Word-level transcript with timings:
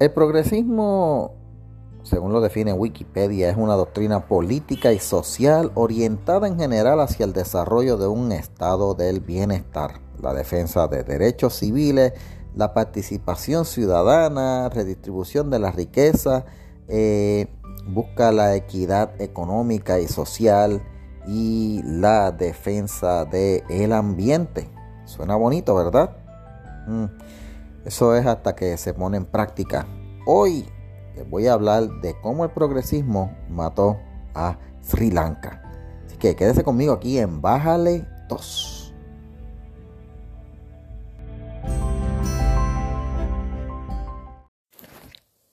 El 0.00 0.12
progresismo, 0.12 1.34
según 2.04 2.32
lo 2.32 2.40
define 2.40 2.72
Wikipedia, 2.72 3.50
es 3.50 3.58
una 3.58 3.74
doctrina 3.74 4.26
política 4.26 4.94
y 4.94 4.98
social 4.98 5.72
orientada 5.74 6.48
en 6.48 6.58
general 6.58 7.00
hacia 7.00 7.26
el 7.26 7.34
desarrollo 7.34 7.98
de 7.98 8.06
un 8.06 8.32
estado 8.32 8.94
del 8.94 9.20
bienestar, 9.20 10.00
la 10.18 10.32
defensa 10.32 10.88
de 10.88 11.04
derechos 11.04 11.52
civiles, 11.52 12.14
la 12.56 12.72
participación 12.72 13.66
ciudadana, 13.66 14.70
redistribución 14.70 15.50
de 15.50 15.58
la 15.58 15.70
riqueza, 15.70 16.46
eh, 16.88 17.48
busca 17.86 18.32
la 18.32 18.56
equidad 18.56 19.20
económica 19.20 20.00
y 20.00 20.08
social 20.08 20.82
y 21.28 21.82
la 21.84 22.32
defensa 22.32 23.26
del 23.26 23.92
ambiente. 23.92 24.70
Suena 25.04 25.36
bonito, 25.36 25.74
¿verdad? 25.74 26.16
Mm. 26.86 27.04
Eso 27.84 28.14
es 28.14 28.26
hasta 28.26 28.54
que 28.54 28.76
se 28.76 28.92
pone 28.92 29.16
en 29.16 29.24
práctica. 29.24 29.86
Hoy 30.26 30.68
les 31.16 31.28
voy 31.28 31.46
a 31.46 31.54
hablar 31.54 31.88
de 32.02 32.14
cómo 32.20 32.44
el 32.44 32.50
progresismo 32.50 33.34
mató 33.48 33.98
a 34.34 34.58
Sri 34.82 35.10
Lanka. 35.10 35.62
Así 36.04 36.16
que 36.18 36.36
quédese 36.36 36.62
conmigo 36.62 36.92
aquí 36.92 37.18
en 37.18 37.40
Bájale 37.40 38.06
2. 38.28 38.94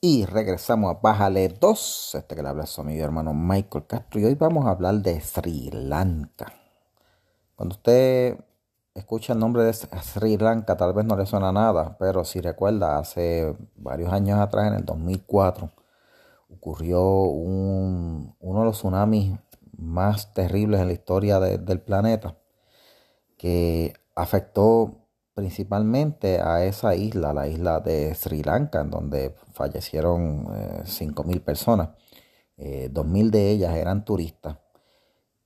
Y 0.02 0.26
regresamos 0.26 0.94
a 0.94 1.00
Bájale 1.00 1.48
2. 1.48 2.14
Este 2.14 2.36
que 2.36 2.42
le 2.42 2.48
habla 2.50 2.66
su 2.66 2.82
amigo 2.82 3.02
hermano 3.04 3.32
Michael 3.32 3.86
Castro. 3.86 4.20
Y 4.20 4.26
hoy 4.26 4.34
vamos 4.34 4.66
a 4.66 4.70
hablar 4.70 4.96
de 4.96 5.18
Sri 5.20 5.70
Lanka. 5.72 6.52
Cuando 7.56 7.74
usted 7.74 8.38
escucha 8.98 9.32
el 9.32 9.38
nombre 9.38 9.64
de 9.64 9.72
Sri 9.72 10.36
Lanka, 10.36 10.76
tal 10.76 10.92
vez 10.92 11.04
no 11.04 11.16
le 11.16 11.26
suena 11.26 11.52
nada, 11.52 11.96
pero 11.98 12.24
si 12.24 12.40
recuerda, 12.40 12.98
hace 12.98 13.56
varios 13.76 14.12
años 14.12 14.38
atrás, 14.38 14.68
en 14.68 14.74
el 14.74 14.84
2004, 14.84 15.70
ocurrió 16.50 17.02
uno 17.02 18.34
de 18.40 18.64
los 18.64 18.76
tsunamis 18.76 19.38
más 19.76 20.34
terribles 20.34 20.80
en 20.80 20.88
la 20.88 20.92
historia 20.92 21.38
del 21.40 21.80
planeta, 21.80 22.36
que 23.36 23.94
afectó 24.14 25.08
principalmente 25.34 26.40
a 26.40 26.64
esa 26.64 26.96
isla, 26.96 27.32
la 27.32 27.46
isla 27.46 27.78
de 27.78 28.12
Sri 28.16 28.42
Lanka, 28.42 28.80
en 28.80 28.90
donde 28.90 29.34
fallecieron 29.52 30.48
eh, 30.52 30.82
5.000 30.84 31.40
personas. 31.44 31.90
Eh, 32.56 32.90
2.000 32.92 33.30
de 33.30 33.50
ellas 33.50 33.76
eran 33.76 34.04
turistas. 34.04 34.58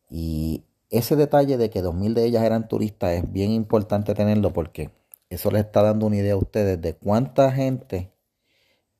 Y 0.08 0.64
ese 0.92 1.16
detalle 1.16 1.56
de 1.56 1.70
que 1.70 1.82
2.000 1.82 2.12
de 2.12 2.24
ellas 2.26 2.44
eran 2.44 2.68
turistas 2.68 3.12
es 3.12 3.32
bien 3.32 3.50
importante 3.50 4.14
tenerlo 4.14 4.52
porque 4.52 4.90
eso 5.30 5.50
les 5.50 5.64
está 5.64 5.82
dando 5.82 6.06
una 6.06 6.16
idea 6.16 6.34
a 6.34 6.36
ustedes 6.36 6.80
de 6.80 6.94
cuánta 6.94 7.50
gente 7.50 8.12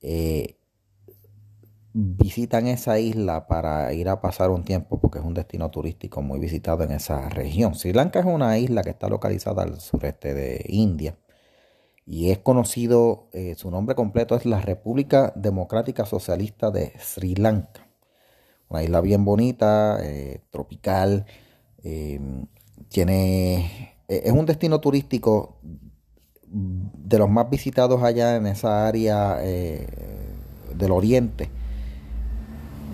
eh, 0.01 0.57
visitan 1.93 2.67
esa 2.67 2.99
isla 2.99 3.47
para 3.47 3.93
ir 3.93 4.09
a 4.09 4.23
pasar 4.23 4.51
un 4.51 4.65
tiempo 4.65 4.99
porque 4.99 5.19
es 5.19 5.25
un 5.25 5.35
destino 5.35 5.71
turístico 5.71 6.23
muy 6.23 6.41
visitado 6.41 6.83
en 6.83 6.93
esa 6.93 7.29
región. 7.29 7.75
Sri 7.75 7.93
Lanka 7.93 8.21
es 8.21 8.25
una 8.27 8.57
isla 8.57 8.83
que 8.83 8.91
está 8.91 9.11
localizada 9.11 9.63
al 9.63 9.79
sureste 9.79 10.33
de 10.33 10.65
India 10.69 11.19
y 12.07 12.31
es 12.31 12.39
conocido, 12.39 13.29
eh, 13.33 13.55
su 13.55 13.71
nombre 13.71 13.95
completo 13.95 14.35
es 14.35 14.47
la 14.47 14.63
República 14.63 15.35
Democrática 15.37 16.07
Socialista 16.07 16.71
de 16.71 16.95
Sri 16.99 17.35
Lanka. 17.35 17.87
Una 18.71 18.83
isla 18.83 19.03
bien 19.03 19.27
bonita, 19.27 19.99
eh, 20.03 20.41
tropical, 20.51 21.27
Em, 21.85 22.47
tiene, 22.89 23.97
e, 24.09 24.23
es 24.25 24.33
un 24.33 24.47
destino 24.47 24.81
turístico 24.81 25.59
de 26.45 27.19
los 27.19 27.31
más 27.31 27.49
visitados 27.49 28.03
allá 28.03 28.37
en 28.37 28.47
esa 28.47 28.87
área 28.87 29.39
eh, 29.41 29.87
del 30.77 30.93
oriente 30.93 31.51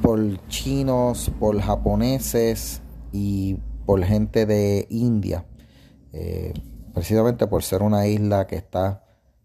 por 0.02 0.46
chinos, 0.48 1.30
por 1.38 1.60
japoneses 1.60 2.80
y 3.12 3.56
por 3.84 4.02
gente 4.04 4.46
de 4.46 4.86
India, 4.90 5.44
eh, 6.12 6.54
precisamente 6.94 7.46
por 7.46 7.62
ser 7.62 7.82
una 7.82 8.06
isla 8.06 8.46
que 8.46 8.56
está 8.56 9.04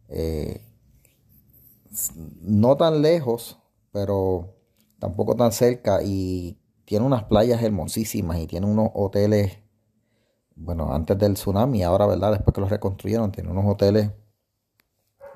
eh, 0.10 0.62
no 2.42 2.78
tan 2.78 3.02
lejos, 3.02 3.60
pero 3.92 4.56
tampoco 5.00 5.36
tan 5.36 5.52
cerca 5.52 6.04
y 6.04 6.58
tiene 6.86 7.06
unas 7.06 7.24
playas 7.24 7.62
hermosísimas 7.64 8.38
y 8.40 8.48
tiene 8.48 8.66
unos 8.68 8.90
hoteles, 8.94 9.60
bueno, 10.56 10.94
antes 10.94 11.18
del 11.18 11.36
tsunami, 11.36 11.84
ahora, 11.84 12.06
¿verdad? 12.06 12.32
Después 12.32 12.54
que 12.54 12.62
los 12.62 12.70
reconstruyeron, 12.70 13.32
tiene 13.32 13.50
unos 13.50 13.66
hoteles 13.66 14.12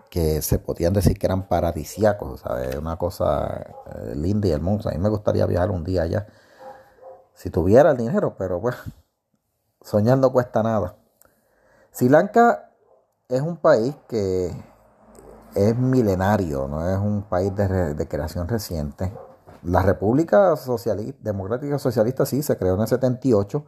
que 0.10 0.42
se 0.42 0.60
podían 0.60 0.94
decir 0.94 1.18
que 1.18 1.28
eran 1.28 1.48
paradisíacos, 1.48 2.42
¿sabes? 2.42 2.76
Una 2.76 2.98
cosa 2.98 3.76
eh, 3.96 4.16
linda 4.16 4.48
y 4.48 4.52
hermosa. 4.52 4.90
A 4.90 4.94
mí 4.94 5.00
me 5.00 5.10
gustaría 5.10 5.46
viajar 5.46 5.72
un 5.72 5.84
día 5.84 6.04
allá, 6.04 6.28
si 7.34 7.50
tuviera 7.50 7.92
el 7.92 7.98
dinero, 7.98 8.36
pero 8.38 8.60
bueno, 8.60 8.78
soñar 9.82 10.18
no 10.18 10.32
cuesta 10.32 10.64
nada. 10.64 10.96
Sri 11.92 12.10
Lanka 12.10 12.72
es 13.30 13.42
un 13.42 13.58
país 13.58 13.96
que 14.08 14.52
es 15.56 15.78
milenario, 15.78 16.68
no 16.68 16.88
es 16.90 16.98
un 16.98 17.24
país 17.24 17.56
de, 17.56 17.94
de 17.94 18.08
creación 18.08 18.48
reciente 18.48 19.12
la 19.68 19.82
República 19.82 20.56
Socialista, 20.56 21.20
Democrática 21.22 21.78
Socialista 21.78 22.26
sí 22.26 22.42
se 22.42 22.58
creó 22.58 22.76
en 22.76 22.82
el 22.82 22.88
78, 22.88 23.66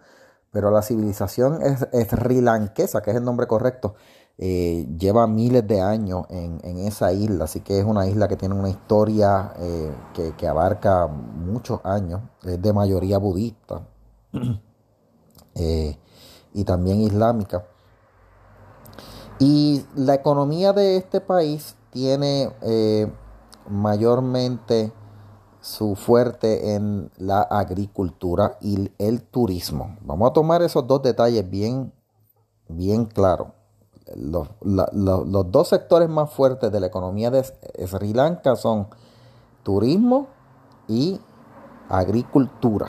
pero 0.49 0.71
la 0.71 0.81
civilización 0.81 1.61
es, 1.61 1.85
que 1.91 2.83
es 3.11 3.17
el 3.17 3.23
nombre 3.23 3.47
correcto, 3.47 3.95
eh, 4.37 4.87
lleva 4.97 5.27
miles 5.27 5.67
de 5.67 5.81
años 5.81 6.25
en, 6.29 6.61
esa 6.87 7.11
isla, 7.11 7.43
así 7.43 7.59
que 7.59 7.79
es 7.79 7.85
una 7.85 8.07
isla 8.07 8.29
que 8.29 8.37
tiene 8.37 8.55
una 8.55 8.69
historia 8.69 9.51
eh, 9.59 9.91
que, 10.37 10.47
abarca 10.47 11.07
muchos 11.07 11.81
años, 11.83 12.21
es 12.43 12.61
de 12.61 12.71
mayoría 12.71 13.17
budista 13.17 13.81
eh, 15.55 15.97
y 16.53 16.63
también 16.63 17.01
islámica. 17.01 17.65
Y 19.37 19.85
la 19.95 20.13
economía 20.13 20.71
de 20.71 20.95
este 20.95 21.19
país 21.19 21.75
tiene 21.91 22.53
mayormente 23.67 24.93
su 25.61 25.95
fuerte 25.95 26.75
en 26.75 27.11
la 27.17 27.41
agricultura 27.41 28.57
y 28.61 28.91
el 28.97 29.21
turismo. 29.23 29.97
Vamos 30.01 30.29
a 30.29 30.33
tomar 30.33 30.61
esos 30.61 30.87
dos 30.87 31.01
detalles 31.01 31.49
bien, 31.49 31.91
bien 32.67 33.05
claros. 33.05 33.49
Los, 34.15 34.47
dos 35.51 35.67
sectores 35.67 36.09
más 36.09 36.31
fuertes 36.31 36.71
de 36.71 36.79
la 36.79 36.87
economía 36.87 37.29
de 37.29 37.43
Sri 37.43 38.13
Lanka 38.13 38.55
son 38.55 38.87
turismo 39.63 40.27
y 40.87 41.19
agricultura. 41.89 42.87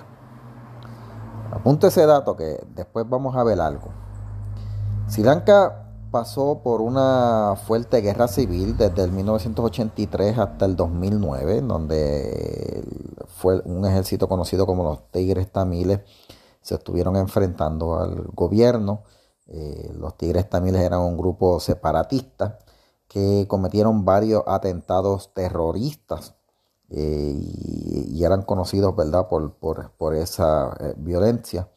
Apunte 1.52 1.88
ese 1.88 2.06
dato 2.06 2.36
que 2.36 2.64
después 2.74 3.06
vamos 3.08 3.36
a 3.36 3.44
ver 3.44 3.60
algo. 3.60 3.88
Sri 5.08 5.24
Lanka 5.24 5.89
pasó 6.10 6.60
por 6.62 6.80
una 6.80 7.56
fuerte 7.66 8.00
guerra 8.00 8.28
civil 8.28 8.76
desde 8.76 9.04
el 9.04 9.12
1983 9.12 10.38
hasta 10.38 10.66
el 10.66 10.76
2009, 10.76 11.60
donde 11.62 12.84
fue 13.28 13.60
un 13.64 13.86
ejército 13.86 14.28
conocido 14.28 14.66
como 14.66 14.84
los 14.84 15.10
Tigres 15.10 15.50
Tamiles 15.50 16.00
se 16.62 16.74
estuvieron 16.74 17.16
enfrentando 17.16 17.98
al 17.98 18.28
gobierno. 18.34 19.04
Eh, 19.46 19.92
los 19.98 20.16
Tigres 20.16 20.48
Tamiles 20.48 20.82
eran 20.82 21.00
un 21.00 21.16
grupo 21.16 21.60
separatista 21.60 22.58
que 23.08 23.46
cometieron 23.48 24.04
varios 24.04 24.44
atentados 24.46 25.34
terroristas 25.34 26.34
eh, 26.90 27.34
y, 27.36 28.22
eran 28.24 28.42
conocidos 28.42 28.94
¿verdad? 28.94 29.28
Por, 29.28 29.54
por, 29.54 30.14
esa 30.14 30.76
eh, 30.80 30.94
violencia. 30.96 31.68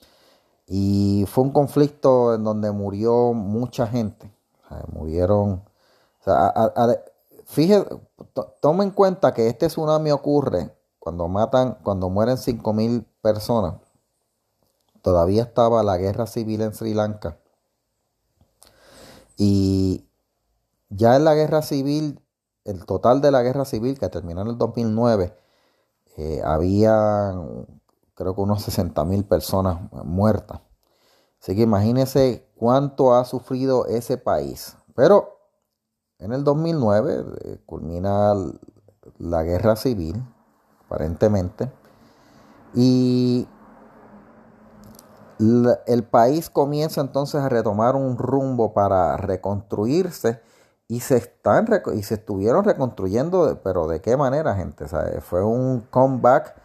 Y 0.75 1.25
fue 1.27 1.43
un 1.43 1.51
conflicto 1.51 2.33
en 2.33 2.43
donde 2.43 2.71
murió 2.71 3.33
mucha 3.33 3.85
gente. 3.85 4.33
murieron. 4.91 5.63
fíjese, 7.45 7.85
toma 8.59 8.83
en 8.83 8.89
cuenta 8.89 9.35
que 9.35 9.49
este 9.49 9.67
tsunami 9.67 10.09
ocurre 10.09 10.75
cuando 10.97 11.27
matan, 11.27 11.77
cuando 11.83 12.09
mueren 12.09 12.37
5.000 12.37 13.05
personas. 13.21 13.75
Todavía 15.03 15.43
estaba 15.43 15.83
la 15.83 15.97
guerra 15.97 16.25
civil 16.25 16.63
en 16.63 16.73
Sri 16.73 16.95
Lanka. 16.95 17.37
Y 19.37 20.07
ya 20.89 21.15
en 21.17 21.23
la 21.23 21.35
guerra 21.35 21.61
civil, 21.61 22.19
el 22.65 22.83
total 22.87 23.21
de 23.21 23.29
la 23.29 23.43
guerra 23.43 23.65
civil 23.65 23.99
que 23.99 24.09
terminó 24.09 24.41
en 24.41 24.47
el 24.47 24.57
2009, 24.57 25.37
eh, 26.17 26.41
había 26.43 27.31
creo 28.15 28.35
que 28.35 28.41
unos 28.41 28.61
60 28.63 29.03
mil 29.05 29.25
personas 29.25 29.79
muertas. 30.03 30.61
Así 31.41 31.55
que 31.55 31.63
imagínense 31.63 32.49
cuánto 32.55 33.13
ha 33.13 33.25
sufrido 33.25 33.85
ese 33.87 34.17
país. 34.17 34.77
Pero 34.95 35.39
en 36.19 36.31
el 36.31 36.43
2009 36.43 37.25
eh, 37.43 37.61
culmina 37.65 38.33
la 39.17 39.43
guerra 39.43 39.75
civil, 39.75 40.23
aparentemente, 40.85 41.71
y 42.73 43.47
el 45.87 46.03
país 46.03 46.49
comienza 46.49 47.01
entonces 47.01 47.41
a 47.41 47.49
retomar 47.49 47.95
un 47.95 48.17
rumbo 48.17 48.73
para 48.73 49.17
reconstruirse 49.17 50.41
y 50.87 51.01
se 51.01 51.17
están 51.17 51.67
y 51.93 52.03
se 52.03 52.15
estuvieron 52.15 52.63
reconstruyendo, 52.63 53.59
pero 53.63 53.87
de 53.87 54.01
qué 54.01 54.15
manera, 54.15 54.55
gente. 54.55 54.85
fue 55.21 55.43
un 55.43 55.81
comeback 55.89 56.55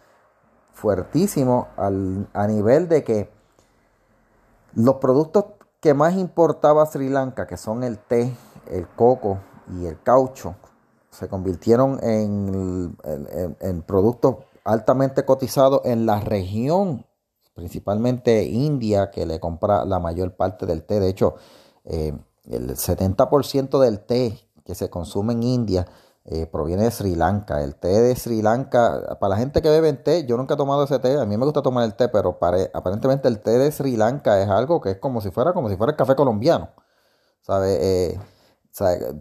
fuertísimo 0.79 1.67
a 1.77 2.47
nivel 2.47 2.87
de 2.87 3.03
que 3.03 3.29
los 4.73 4.95
productos 4.95 5.45
que 5.81 5.93
más 5.93 6.15
importaba 6.15 6.85
Sri 6.85 7.09
Lanka, 7.09 7.47
que 7.47 7.57
son 7.57 7.83
el 7.83 7.99
té, 7.99 8.33
el 8.67 8.87
coco 8.87 9.39
y 9.77 9.85
el 9.85 10.01
caucho, 10.01 10.55
se 11.09 11.27
convirtieron 11.27 11.99
en, 12.01 12.95
en, 13.59 13.81
productos 13.81 14.37
altamente 14.63 15.25
cotizados 15.25 15.81
en 15.83 16.05
la 16.05 16.21
región, 16.21 17.05
principalmente 17.55 18.43
India, 18.43 19.11
que 19.11 19.25
le 19.25 19.39
compra 19.39 19.83
la 19.85 19.99
mayor 19.99 20.35
parte 20.35 20.65
del 20.65 20.83
té. 20.83 20.99
De 20.99 21.09
hecho, 21.09 21.35
eh, 21.83 22.13
el 22.45 22.69
70% 22.69 23.79
del 23.79 23.99
té 23.99 24.39
que 24.63 24.75
se 24.75 24.89
consume 24.89 25.33
en 25.33 25.43
India 25.43 25.87
eh, 26.31 26.45
proviene 26.45 26.83
de 26.83 26.91
Sri 26.91 27.15
Lanka. 27.15 27.63
El 27.63 27.75
té 27.75 27.87
de 27.87 28.15
Sri 28.15 28.43
Lanka, 28.43 29.17
para 29.19 29.31
la 29.31 29.37
gente 29.37 29.63
que 29.63 29.69
bebe 29.69 29.91
té, 29.93 30.25
yo 30.27 30.37
nunca 30.37 30.53
he 30.53 30.57
tomado 30.57 30.83
ese 30.83 30.99
té, 30.99 31.19
a 31.19 31.25
mí 31.25 31.37
me 31.37 31.43
gusta 31.43 31.63
tomar 31.63 31.85
el 31.85 31.95
té, 31.95 32.07
pero 32.07 32.37
aparentemente 32.73 33.27
el 33.27 33.39
té 33.39 33.57
de 33.57 33.71
Sri 33.71 33.97
Lanka 33.97 34.39
es 34.39 34.47
algo 34.47 34.79
que 34.79 34.91
es 34.91 34.97
como 34.97 35.21
si 35.21 35.31
fuera, 35.31 35.53
como 35.53 35.69
si 35.69 35.75
fuera 35.75 35.91
el 35.91 35.97
café 35.97 36.15
colombiano. 36.15 36.69
¿Sabes? 37.41 37.79
Eh, 37.81 38.19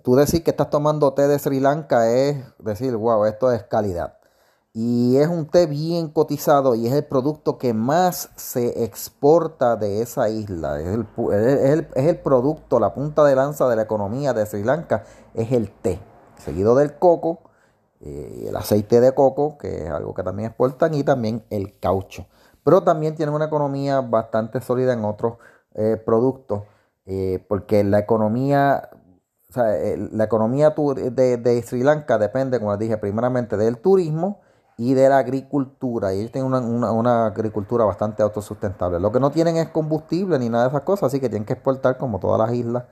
tú 0.03 0.17
decir 0.17 0.45
que 0.45 0.51
estás 0.51 0.69
tomando 0.69 1.15
té 1.15 1.29
de 1.29 1.39
Sri 1.39 1.61
Lanka 1.61 2.11
es 2.11 2.37
decir, 2.59 2.95
wow, 2.95 3.25
esto 3.25 3.51
es 3.53 3.63
calidad. 3.63 4.19
Y 4.75 5.17
es 5.17 5.29
un 5.29 5.47
té 5.47 5.67
bien 5.67 6.09
cotizado 6.09 6.75
y 6.75 6.87
es 6.87 6.93
el 6.93 7.05
producto 7.07 7.57
que 7.57 7.73
más 7.73 8.31
se 8.37 8.85
exporta 8.85 9.77
de 9.77 10.03
esa 10.03 10.29
isla. 10.29 10.79
Es 10.79 10.89
el, 10.89 11.89
es 11.95 12.05
el 12.05 12.19
producto, 12.21 12.79
la 12.79 12.93
punta 12.93 13.25
de 13.25 13.35
lanza 13.35 13.67
de 13.67 13.77
la 13.77 13.83
economía 13.83 14.35
de 14.35 14.45
Sri 14.45 14.63
Lanka, 14.63 15.05
es 15.35 15.53
el 15.53 15.71
té 15.71 15.99
seguido 16.39 16.75
del 16.75 16.97
coco, 16.99 17.41
eh, 18.01 18.47
el 18.49 18.57
aceite 18.57 19.01
de 19.01 19.13
coco, 19.13 19.59
que 19.59 19.85
es 19.85 19.91
algo 19.91 20.15
que 20.15 20.23
también 20.23 20.49
exportan, 20.49 20.95
y 20.95 21.03
también 21.03 21.45
el 21.51 21.79
caucho. 21.79 22.27
Pero 22.65 22.83
también 22.83 23.15
tienen 23.17 23.35
una 23.35 23.47
economía 23.47 24.01
bastante 24.01 24.61
sólida 24.61 24.93
en 24.93 25.05
otros 25.05 25.39
eh, 25.75 25.97
productos, 25.97 26.63
eh, 27.07 27.45
porque 27.49 27.83
la 27.85 27.99
economía, 27.99 28.91
la 29.55 30.25
economía 30.25 30.71
de, 30.71 31.63
Sri 31.67 31.83
Lanka 31.83 32.19
depende, 32.19 32.59
como 32.59 32.73
les 32.73 32.81
dije, 32.81 32.99
primeramente 32.99 33.57
del 33.57 33.79
turismo 33.79 34.41
y 34.77 34.95
de 34.95 35.09
la 35.09 35.19
agricultura. 35.19 36.15
Y 36.15 36.21
ellos 36.21 36.33
tienen 36.33 36.53
una, 36.53 37.27
agricultura 37.27 37.85
bastante 37.85 38.23
autosustentable. 38.23 39.01
Lo 39.01 39.11
que 39.11 39.21
no 39.21 39.31
tienen 39.31 39.57
es 39.57 39.69
combustible 39.71 40.39
ni 40.39 40.49
nada 40.49 40.65
de 40.65 40.69
esas 40.71 40.83
cosas, 40.83 41.09
así 41.09 41.21
que 41.21 41.29
tienen 41.29 41.47
que 41.47 41.55
exportar 41.55 41.97
como 41.99 42.21
todas 42.21 42.39
las 42.39 42.57
islas. 42.57 42.85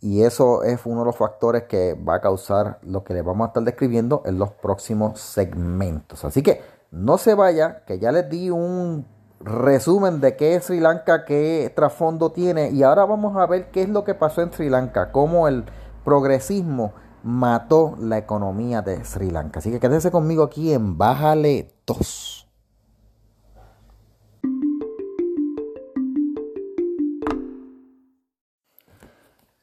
Y 0.00 0.22
eso 0.22 0.62
es 0.62 0.80
uno 0.84 1.00
de 1.00 1.06
los 1.06 1.16
factores 1.16 1.64
que 1.64 1.94
va 1.94 2.16
a 2.16 2.20
causar 2.20 2.78
lo 2.82 3.04
que 3.04 3.14
les 3.14 3.24
vamos 3.24 3.46
a 3.46 3.48
estar 3.48 3.62
describiendo 3.62 4.22
en 4.26 4.38
los 4.38 4.50
próximos 4.50 5.18
segmentos. 5.20 6.24
Así 6.24 6.42
que 6.42 6.60
no 6.90 7.18
se 7.18 7.34
vaya, 7.34 7.84
que 7.86 7.98
ya 7.98 8.12
les 8.12 8.28
di 8.28 8.50
un 8.50 9.06
resumen 9.40 10.20
de 10.20 10.36
qué 10.36 10.56
es 10.56 10.64
Sri 10.64 10.80
Lanka, 10.80 11.24
qué 11.24 11.72
trasfondo 11.74 12.32
tiene. 12.32 12.70
Y 12.70 12.82
ahora 12.82 13.04
vamos 13.04 13.36
a 13.36 13.46
ver 13.46 13.70
qué 13.70 13.82
es 13.82 13.88
lo 13.88 14.04
que 14.04 14.14
pasó 14.14 14.42
en 14.42 14.52
Sri 14.52 14.68
Lanka, 14.68 15.10
cómo 15.10 15.48
el 15.48 15.64
progresismo 16.04 16.92
mató 17.22 17.96
la 17.98 18.18
economía 18.18 18.82
de 18.82 19.04
Sri 19.04 19.30
Lanka. 19.30 19.60
Así 19.60 19.70
que 19.70 19.80
quédese 19.80 20.10
conmigo 20.10 20.44
aquí 20.44 20.72
en 20.72 20.98
Bájale 20.98 21.74
2. 21.86 22.23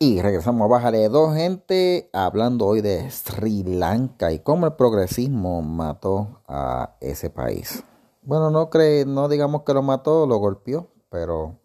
Y 0.03 0.19
regresamos 0.19 0.65
a 0.65 0.68
Baja 0.68 0.89
de 0.89 1.09
Dos, 1.09 1.36
gente, 1.36 2.09
hablando 2.12 2.65
hoy 2.65 2.81
de 2.81 3.07
Sri 3.12 3.62
Lanka 3.62 4.31
y 4.31 4.39
cómo 4.39 4.65
el 4.65 4.74
progresismo 4.74 5.62
mató 5.62 6.42
a 6.48 6.95
ese 7.01 7.30
país. 7.30 7.83
Bueno, 8.24 8.50
no 8.50 8.71
cree, 8.71 9.06
no 9.06 9.30
digamos 9.30 9.62
que 9.62 9.75
lo 9.75 9.83
mató, 9.83 10.25
lo 10.25 10.38
golpeó, 10.38 10.88
pero 11.12 11.59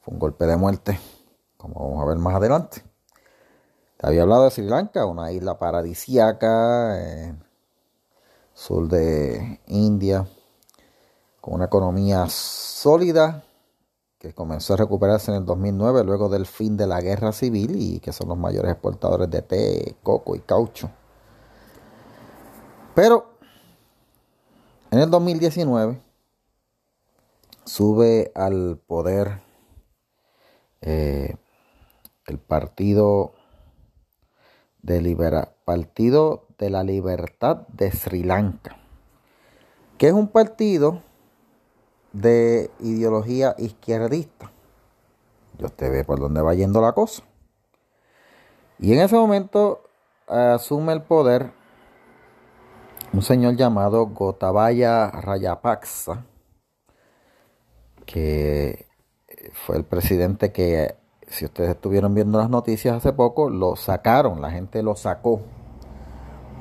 fue 0.00 0.14
un 0.14 0.18
golpe 0.18 0.46
de 0.46 0.56
muerte, 0.56 0.98
como 1.58 1.74
vamos 1.74 2.02
a 2.02 2.06
ver 2.06 2.16
más 2.16 2.34
adelante. 2.36 2.82
Te 3.98 4.06
había 4.06 4.22
hablado 4.22 4.44
de 4.44 4.50
Sri 4.52 4.64
Lanka, 4.66 5.04
una 5.04 5.30
isla 5.30 5.58
paradisiaca, 5.58 7.26
en 7.26 7.44
sur 8.54 8.88
de 8.88 9.60
India, 9.66 10.26
con 11.42 11.52
una 11.52 11.66
economía 11.66 12.28
sólida 12.30 13.43
que 14.24 14.32
comenzó 14.32 14.72
a 14.72 14.78
recuperarse 14.78 15.30
en 15.30 15.36
el 15.36 15.44
2009 15.44 16.02
luego 16.02 16.30
del 16.30 16.46
fin 16.46 16.78
de 16.78 16.86
la 16.86 17.02
guerra 17.02 17.30
civil 17.30 17.76
y 17.78 18.00
que 18.00 18.10
son 18.10 18.28
los 18.28 18.38
mayores 18.38 18.72
exportadores 18.72 19.28
de 19.28 19.42
té, 19.42 19.96
coco 20.02 20.34
y 20.34 20.40
caucho. 20.40 20.90
Pero 22.94 23.36
en 24.90 25.00
el 25.00 25.10
2019 25.10 26.00
sube 27.66 28.32
al 28.34 28.78
poder 28.86 29.42
eh, 30.80 31.36
el 32.26 32.38
partido 32.38 33.34
de 34.80 35.52
Partido 35.66 36.46
de 36.56 36.70
la 36.70 36.82
Libertad 36.82 37.68
de 37.68 37.90
Sri 37.90 38.22
Lanka, 38.22 38.78
que 39.98 40.06
es 40.06 40.14
un 40.14 40.28
partido 40.28 41.02
de 42.14 42.70
ideología 42.78 43.54
izquierdista. 43.58 44.50
yo 45.58 45.66
usted 45.66 45.90
ve 45.90 46.04
por 46.04 46.20
dónde 46.20 46.40
va 46.40 46.54
yendo 46.54 46.80
la 46.80 46.92
cosa. 46.92 47.22
Y 48.78 48.92
en 48.92 49.00
ese 49.00 49.16
momento 49.16 49.82
asume 50.26 50.92
el 50.92 51.02
poder 51.02 51.52
un 53.12 53.22
señor 53.22 53.56
llamado 53.56 54.06
Gotabaya 54.06 55.10
Rayapaksa, 55.10 56.24
que 58.06 58.86
fue 59.52 59.76
el 59.76 59.84
presidente 59.84 60.50
que, 60.52 60.96
si 61.28 61.44
ustedes 61.44 61.70
estuvieron 61.70 62.14
viendo 62.14 62.38
las 62.38 62.50
noticias 62.50 62.96
hace 62.96 63.12
poco, 63.12 63.50
lo 63.50 63.76
sacaron, 63.76 64.40
la 64.40 64.50
gente 64.50 64.82
lo 64.82 64.96
sacó. 64.96 65.40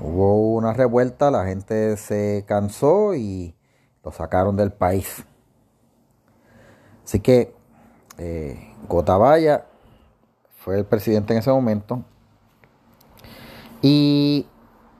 Hubo 0.01 0.53
una 0.53 0.73
revuelta, 0.73 1.31
la 1.31 1.45
gente 1.45 1.97
se 1.97 2.43
cansó 2.47 3.15
y 3.15 3.55
lo 4.03 4.11
sacaron 4.11 4.55
del 4.55 4.71
país. 4.71 5.25
Así 7.03 7.19
que 7.19 7.53
eh, 8.17 8.73
Gotabaya 8.87 9.65
fue 10.57 10.77
el 10.77 10.85
presidente 10.85 11.33
en 11.33 11.39
ese 11.39 11.51
momento. 11.51 12.03
Y 13.81 14.47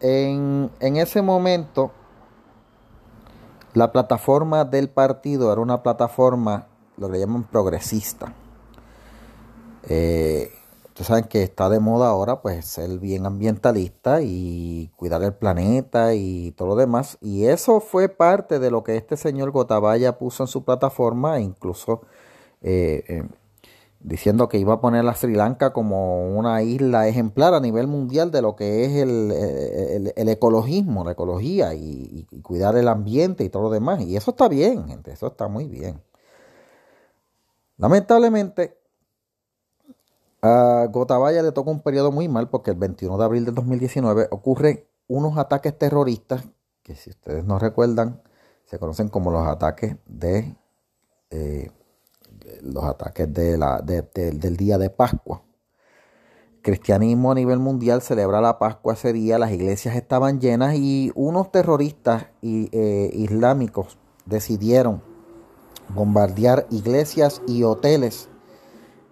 en, 0.02 0.70
ese 0.82 1.22
momento 1.22 1.92
la 3.74 3.92
plataforma 3.92 4.66
del 4.66 4.90
partido 4.90 5.52
era 5.52 5.62
una 5.62 5.82
plataforma, 5.82 6.68
lo 6.98 7.10
que 7.10 7.20
llaman 7.20 7.44
progresista. 7.44 8.34
Eh, 9.88 10.52
ustedes 10.94 11.08
saben 11.08 11.24
que 11.24 11.42
está 11.42 11.70
de 11.70 11.80
moda 11.80 12.08
ahora 12.08 12.42
pues 12.44 12.66
ser 12.66 13.00
bien 13.00 13.26
ambientalista 13.26 14.22
y 14.22 14.92
cuidar 14.96 15.24
el 15.24 15.34
planeta 15.34 16.14
y 16.14 16.52
todo 16.52 16.68
lo 16.68 16.76
demás. 16.76 17.18
Y 17.20 17.46
eso 17.46 17.80
fue 17.80 18.10
parte 18.10 18.60
de 18.60 18.70
lo 18.70 18.84
que 18.84 18.96
este 18.96 19.18
señor 19.18 19.50
Gotabaya 19.50 20.20
puso 20.20 20.44
en 20.44 20.48
su 20.48 20.64
plataforma, 20.64 21.40
incluso 21.40 22.02
eh, 22.62 23.04
eh, 23.08 23.24
diciendo 24.02 24.48
que 24.48 24.60
iba 24.60 24.76
a 24.76 24.82
poner 24.82 25.08
a 25.08 25.16
Sri 25.16 25.34
Lanka 25.34 25.74
como 25.74 26.28
una 26.38 26.62
isla 26.62 27.08
ejemplar 27.08 27.56
a 27.56 27.60
nivel 27.60 27.88
mundial 27.88 28.30
de 28.30 28.44
lo 28.44 28.56
que 28.56 28.86
es 28.86 28.92
el, 29.02 30.30
ecologismo, 30.30 31.04
la 31.04 31.14
ecología 31.14 31.74
y, 31.74 32.28
cuidar 32.44 32.76
el 32.78 32.88
ambiente 32.88 33.44
y 33.44 33.50
todo 33.50 33.64
lo 33.64 33.70
demás. 33.72 34.02
Y 34.02 34.16
eso 34.16 34.30
está 34.32 34.48
bien, 34.48 34.88
gente, 34.88 35.12
eso 35.12 35.26
está 35.26 35.48
muy 35.48 35.68
bien. 35.68 36.02
Lamentablemente, 37.78 38.83
a 40.44 40.88
Gotabaya 40.92 41.42
le 41.42 41.54
toca 41.54 41.72
un 41.72 41.80
periodo 41.80 42.12
muy 42.12 42.28
mal 42.28 42.50
porque 42.50 42.72
el 42.72 42.78
21 42.78 43.18
de 43.18 43.24
abril 43.24 43.46
de 43.46 43.54
2019 43.54 44.28
ocurren 44.30 44.84
unos 45.08 45.38
ataques 45.38 45.78
terroristas 45.78 46.44
que 46.84 46.96
si 46.96 47.12
ustedes 47.12 47.46
no 47.46 47.60
recuerdan 47.60 48.22
se 48.66 48.78
conocen 48.78 49.08
como 49.08 49.32
los 49.32 49.48
ataques 49.48 49.96
de 50.06 50.54
eh, 51.30 51.72
los 52.62 52.84
ataques 52.84 53.34
de 53.34 53.58
la, 53.58 53.82
del 53.82 54.58
día 54.58 54.78
de 54.78 54.90
Pascua. 54.90 55.44
cristianismo 56.62 57.32
a 57.32 57.36
nivel 57.36 57.60
mundial 57.60 58.02
celebra 58.02 58.42
la 58.42 58.60
Pascua 58.60 58.96
ese 58.96 59.14
día, 59.14 59.40
las 59.40 59.52
iglesias 59.52 59.96
estaban 59.96 60.42
llenas 60.42 60.76
y 60.76 61.12
unos 61.16 61.54
terroristas 61.54 62.28
eh, 62.42 63.10
islámicos 63.14 63.98
decidieron 64.26 65.02
bombardear 65.90 66.68
iglesias 66.70 67.42
y 67.48 67.64
hoteles 67.64 68.30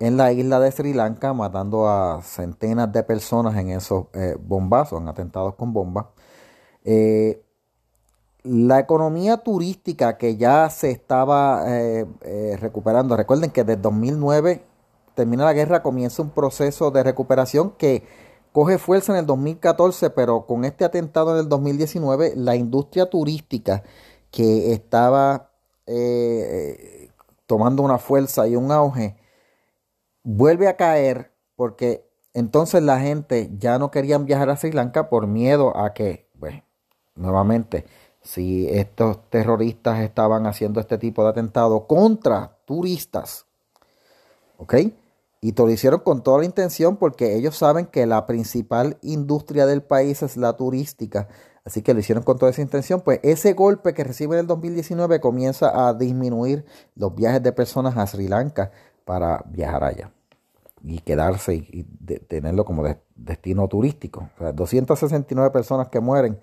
en 0.02 0.18
la 0.18 0.32
isla 0.34 0.60
de 0.60 0.72
Sri 0.72 0.94
Lanka, 0.94 1.32
matando 1.34 1.88
a 1.88 2.22
centenas 2.24 2.92
de 2.92 3.04
personas 3.04 3.56
en 3.56 3.70
esos 3.70 4.06
eh, 4.14 4.36
bombazos, 4.40 5.00
en 5.00 5.08
atentados 5.08 5.54
con 5.54 5.74
bombas. 5.74 6.08
Eh, 6.84 7.44
la 8.44 8.80
economía 8.80 9.38
turística 9.38 10.18
que 10.18 10.38
ya 10.38 10.68
se 10.72 10.90
estaba 10.90 11.64
eh, 11.68 12.08
recuperando, 12.60 13.16
recuerden 13.16 13.52
que 13.52 13.64
desde 13.64 13.80
2009 13.80 14.64
termina 15.14 15.46
la 15.46 15.54
guerra, 15.54 15.84
comienza 15.84 16.24
un 16.24 16.32
proceso 16.32 16.90
de 16.90 17.04
recuperación 17.04 17.70
que 17.78 18.04
coge 18.52 18.80
fuerza 18.80 19.14
en 19.14 19.20
el 19.20 19.28
2014, 19.28 20.10
pero 20.10 20.48
con 20.48 20.66
este 20.66 20.84
atentado 20.84 21.34
en 21.34 21.42
el 21.42 21.50
2019, 21.50 22.34
la 22.38 22.56
industria 22.56 23.08
turística 23.08 23.84
que 24.32 24.74
estaba 24.74 25.52
eh, 25.86 27.10
tomando 27.46 27.84
una 27.84 28.00
fuerza 28.00 28.48
y 28.48 28.56
un 28.56 28.72
auge, 28.72 29.21
vuelve 30.24 30.68
a 30.68 30.78
caer 30.78 31.32
porque 31.56 32.10
entonces 32.34 32.82
la 32.82 33.00
gente 33.00 33.50
ya 33.58 33.78
no 33.78 33.92
quería 33.92 34.18
viajar 34.18 34.50
a 34.50 34.58
Sri 34.58 34.72
Lanka 34.72 35.10
por 35.10 35.28
miedo 35.28 35.78
a 35.78 35.94
que, 35.94 36.30
pues, 36.40 36.64
nuevamente, 37.16 37.86
si 38.22 38.68
estos 38.70 39.30
terroristas 39.30 40.00
estaban 40.00 40.46
haciendo 40.46 40.80
este 40.80 40.98
tipo 40.98 41.24
de 41.24 41.30
atentado 41.30 41.88
contra 41.88 42.58
turistas, 42.66 43.46
¿ok? 44.58 44.76
Y 45.42 45.54
te 45.54 45.64
lo 45.64 45.72
hicieron 45.72 46.02
con 46.02 46.24
toda 46.24 46.40
la 46.40 46.46
intención 46.46 46.98
porque 46.98 47.36
ellos 47.36 47.58
saben 47.58 47.88
que 47.88 48.06
la 48.06 48.28
principal 48.28 48.98
industria 49.02 49.66
del 49.66 49.82
país 49.82 50.22
es 50.22 50.38
la 50.38 50.54
turística. 50.54 51.28
Así 51.66 51.82
que 51.82 51.94
lo 51.96 52.00
hicieron 52.00 52.24
con 52.24 52.38
toda 52.38 52.52
esa 52.52 52.62
intención. 52.62 53.02
Pues 53.02 53.20
ese 53.24 53.54
golpe 53.54 53.96
que 53.96 54.04
recibe 54.04 54.36
en 54.36 54.42
el 54.42 54.48
2019 54.48 55.20
comienza 55.20 55.88
a 55.88 55.96
disminuir 55.96 56.64
los 56.96 57.16
viajes 57.16 57.42
de 57.42 57.52
personas 57.52 57.98
a 57.98 58.06
Sri 58.06 58.28
Lanka 58.28 58.72
para 59.06 59.44
viajar 59.48 59.84
allá 59.84 60.12
y 60.84 61.00
quedarse 61.00 61.56
y, 61.56 61.84
tenerlo 62.28 62.66
como 62.66 62.84
destino 63.16 63.68
turístico. 63.68 64.30
O 64.36 64.40
sea, 64.40 64.52
269 64.52 65.52
personas 65.52 65.90
que 65.90 66.00
mueren 66.00 66.40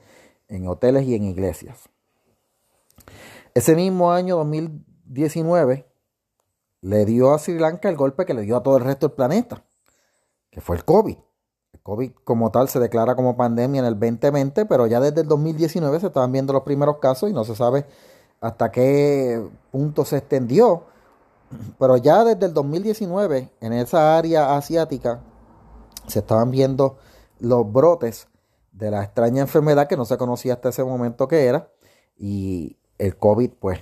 en 0.49 0.67
hoteles 0.67 1.05
y 1.05 1.15
en 1.15 1.25
iglesias. 1.25 1.89
Ese 3.55 3.75
mismo 3.75 4.13
año 4.13 4.37
2019 4.37 5.87
le 6.81 7.05
dio 7.05 7.35
a 7.35 7.39
Sri 7.39 7.59
Lanka 7.59 7.89
el 7.89 7.97
golpe 7.97 8.25
que 8.25 8.35
le 8.35 8.43
dio 8.43 8.57
a 8.57 8.63
todo 8.63 8.77
el 8.77 8.85
resto 8.85 9.09
del 9.09 9.17
planeta, 9.17 9.65
que 10.51 10.61
fue 10.61 10.77
el 10.77 10.85
COVID. 10.85 11.17
El 11.73 11.81
COVID 11.81 12.13
como 12.25 12.51
tal 12.51 12.69
se 12.69 12.79
declara 12.79 13.17
como 13.17 13.37
pandemia 13.37 13.81
en 13.81 13.87
el 13.87 13.99
2020, 13.99 14.67
pero 14.67 14.87
ya 14.87 15.01
desde 15.01 15.23
el 15.23 15.29
2019 15.29 16.01
se 16.01 16.07
estaban 16.07 16.31
viendo 16.33 16.53
los 16.53 16.63
primeros 16.63 16.99
casos 16.99 17.31
y 17.31 17.33
no 17.33 17.45
se 17.45 17.57
sabe 17.57 17.87
hasta 18.41 18.71
qué 18.71 19.45
punto 19.73 20.05
se 20.05 20.19
extendió. 20.19 20.85
Pero 21.79 21.97
ya 21.97 22.25
desde 22.25 22.47
el 22.47 22.55
2019 22.55 23.51
en 23.61 23.73
esa 23.73 24.19
área 24.19 24.57
asiática 24.57 25.21
se 26.07 26.21
estaban 26.21 26.51
viendo 26.51 26.99
los 27.39 27.71
brotes 27.71 28.29
de 28.73 28.91
la 28.91 29.03
extraña 29.03 29.43
enfermedad 29.43 29.89
que 29.89 29.97
no 29.97 30.05
se 30.05 30.19
conocía 30.19 30.55
hasta 30.55 30.69
ese 30.69 30.85
momento 30.85 31.29
que 31.29 31.47
era 31.47 31.71
y 32.17 32.77
el 32.99 33.17
COVID 33.17 33.51
pues 33.59 33.81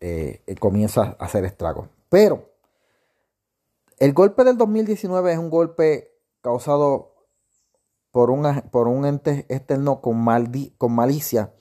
eh, 0.00 0.42
comienza 0.58 1.16
a 1.18 1.24
hacer 1.24 1.44
estragos. 1.44 1.88
Pero 2.08 2.50
el 3.98 4.12
golpe 4.12 4.44
del 4.44 4.56
2019 4.56 5.32
es 5.32 5.38
un 5.38 5.50
golpe 5.50 6.12
causado 6.40 7.14
por, 8.10 8.30
por 8.70 8.88
un 8.88 9.04
ente 9.04 9.46
externo 9.48 10.00
con, 10.00 10.24
con 10.78 10.92
malicia. 10.92 11.52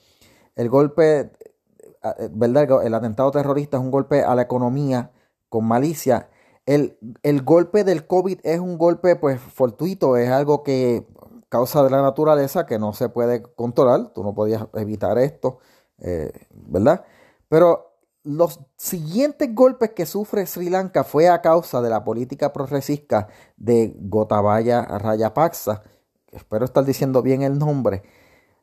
El 0.56 0.70
golpe, 0.70 1.20
eh, 1.20 2.30
¿verdad? 2.32 2.86
El 2.86 2.94
atentado 2.94 3.32
terrorista 3.32 3.78
es 3.78 3.84
un 3.84 3.92
golpe 3.92 4.24
a 4.24 4.36
la 4.36 4.44
economía 4.44 5.12
con 5.50 5.66
malicia. 5.66 6.30
El, 6.66 6.98
el, 7.24 7.42
golpe 7.42 7.84
del 7.84 8.06
COVID 8.06 8.40
es 8.44 8.60
un 8.60 8.78
golpe 8.78 9.16
pues 9.16 9.42
fortuito, 9.42 10.18
es 10.18 10.30
algo 10.30 10.64
que 10.64 11.06
causa 11.50 11.84
de 11.84 11.90
la 11.90 12.02
naturaleza 12.02 12.66
que 12.66 12.80
no 12.80 12.94
se 12.94 13.10
puede 13.10 13.42
controlar, 13.42 14.14
tú 14.14 14.24
no 14.24 14.34
podías 14.34 14.68
evitar 14.76 15.18
esto, 15.18 15.60
eh, 15.98 16.32
¿verdad? 16.52 17.04
Pero 17.50 17.90
los 18.24 18.60
siguientes 18.78 19.54
golpes 19.56 19.92
que 19.92 20.06
sufre 20.06 20.46
Sri 20.46 20.70
Lanka 20.70 21.04
fue 21.04 21.28
a 21.30 21.42
causa 21.42 21.82
de 21.82 21.90
la 21.90 22.04
política 22.04 22.54
progresista 22.54 23.28
de 23.58 23.96
Gotabaya 23.98 24.84
Rayapaksa. 24.84 25.84
Espero 26.32 26.66
estar 26.66 26.86
diciendo 26.86 27.22
bien 27.22 27.42
el 27.42 27.58
nombre. 27.58 28.04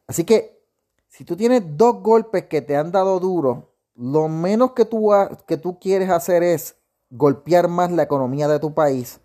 Así 0.07 0.25
que, 0.25 0.63
si 1.09 1.25
tú 1.25 1.37
tienes 1.37 1.63
dos 1.77 2.03
golpes 2.03 2.45
que 2.45 2.63
te 2.63 2.77
han 2.77 2.93
dado 2.93 3.19
duro, 3.19 3.73
lo 3.97 4.29
menos 4.29 4.73
que 4.73 4.85
tú, 4.85 5.11
que 5.47 5.57
tú 5.57 5.79
quieres 5.79 6.11
hacer 6.11 6.43
es 6.43 6.77
golpear 7.11 7.69
más 7.69 7.91
la 7.93 8.03
economía 8.03 8.49
de 8.49 8.59
tu 8.59 8.75
país, 8.75 9.21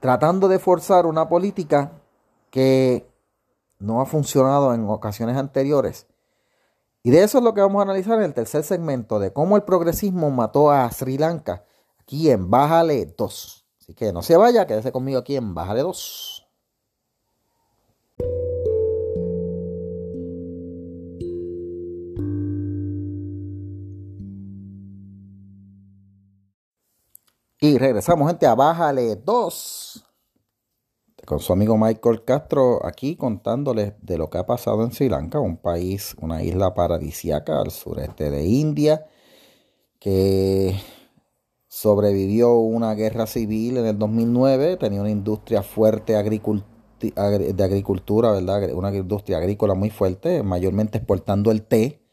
tratando 0.00 0.48
de 0.48 0.58
forzar 0.58 1.06
una 1.06 1.28
política 1.28 1.92
que 2.50 3.06
no 3.78 4.00
ha 4.00 4.06
funcionado 4.06 4.74
en 4.74 4.88
ocasiones 4.88 5.36
anteriores 5.36 6.06
y 7.02 7.10
de 7.10 7.22
eso 7.22 7.38
es 7.38 7.44
lo 7.44 7.54
que 7.54 7.60
vamos 7.60 7.80
a 7.80 7.84
analizar 7.84 8.18
en 8.18 8.24
el 8.24 8.34
tercer 8.34 8.64
segmento 8.64 9.18
de 9.18 9.32
cómo 9.32 9.56
el 9.56 9.62
progresismo 9.62 10.30
mató 10.30 10.70
a 10.70 10.90
Sri 10.90 11.16
Lanka 11.16 11.64
aquí 12.00 12.30
en 12.30 12.50
Bájale 12.50 13.14
2. 13.16 13.66
Así 13.80 13.94
que 13.94 14.12
no 14.12 14.20
se 14.20 14.36
vaya, 14.36 14.66
quédese 14.66 14.92
conmigo 14.92 15.18
aquí 15.18 15.36
en 15.36 15.54
Bájale 15.54 15.80
2. 15.80 16.37
Y 27.60 27.76
regresamos, 27.76 28.28
gente, 28.28 28.46
a 28.46 28.54
Bájale 28.54 29.16
2 29.16 30.04
con 31.28 31.40
su 31.40 31.52
amigo 31.52 31.76
Michael 31.76 32.24
Castro 32.24 32.86
aquí 32.86 33.14
contándoles 33.14 33.92
de 34.00 34.16
lo 34.16 34.30
que 34.30 34.38
ha 34.38 34.46
pasado 34.46 34.82
en 34.82 34.92
Sri 34.92 35.10
Lanka, 35.10 35.40
un 35.40 35.58
país, 35.58 36.16
una 36.22 36.42
isla 36.42 36.72
paradisiaca 36.72 37.60
al 37.60 37.70
sureste 37.70 38.30
de 38.30 38.46
India, 38.46 39.04
que 39.98 40.74
sobrevivió 41.66 42.54
una 42.54 42.94
guerra 42.94 43.26
civil 43.26 43.76
en 43.76 43.84
el 43.84 43.98
2009, 43.98 44.78
tenía 44.78 45.02
una 45.02 45.10
industria 45.10 45.62
fuerte 45.62 46.14
de 46.14 46.18
agricultura, 47.62 48.32
¿verdad? 48.32 48.72
Una 48.72 48.94
industria 48.94 49.36
agrícola 49.36 49.74
muy 49.74 49.90
fuerte, 49.90 50.42
mayormente 50.42 50.96
exportando 50.96 51.50
el 51.50 51.62
té, 51.62 52.07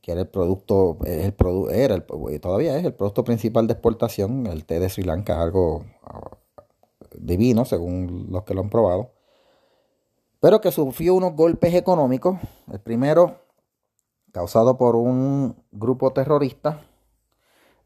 que 0.00 0.12
era 0.12 0.22
el 0.22 0.28
producto, 0.28 0.98
el 1.04 1.34
era 1.70 2.06
todavía 2.40 2.78
es 2.78 2.84
el 2.84 2.94
producto 2.94 3.24
principal 3.24 3.66
de 3.66 3.74
exportación, 3.74 4.46
el 4.46 4.64
té 4.64 4.80
de 4.80 4.88
Sri 4.88 5.02
Lanka, 5.02 5.42
algo 5.42 5.84
divino, 7.16 7.64
según 7.64 8.28
los 8.30 8.44
que 8.44 8.54
lo 8.54 8.60
han 8.62 8.70
probado, 8.70 9.12
pero 10.40 10.60
que 10.60 10.72
sufrió 10.72 11.14
unos 11.14 11.34
golpes 11.34 11.74
económicos. 11.74 12.38
El 12.70 12.80
primero, 12.80 13.40
causado 14.32 14.78
por 14.78 14.96
un 14.96 15.56
grupo 15.72 16.12
terrorista 16.12 16.82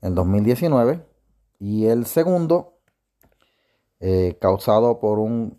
en 0.02 0.14
2019, 0.14 1.04
y 1.58 1.86
el 1.86 2.06
segundo, 2.06 2.78
eh, 4.00 4.36
causado 4.40 4.98
por, 4.98 5.18
un, 5.18 5.58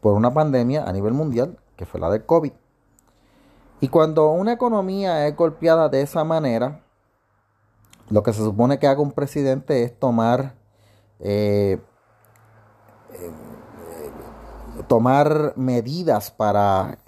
por 0.00 0.14
una 0.14 0.34
pandemia 0.34 0.84
a 0.84 0.92
nivel 0.92 1.12
mundial, 1.12 1.58
que 1.76 1.86
fue 1.86 2.00
la 2.00 2.10
del 2.10 2.26
COVID. 2.26 2.52
Y 3.80 3.88
cuando 3.88 4.30
una 4.30 4.52
economía 4.52 5.26
es 5.26 5.36
golpeada 5.36 5.88
de 5.88 6.02
esa 6.02 6.24
manera, 6.24 6.84
lo 8.08 8.22
que 8.22 8.32
se 8.32 8.40
supone 8.40 8.78
que 8.78 8.86
haga 8.86 9.00
un 9.00 9.12
presidente 9.12 9.82
es 9.82 9.98
tomar 9.98 10.54
eh, 11.20 11.78
tomar 14.86 15.54
medidas 15.56 16.30
para 16.30 16.98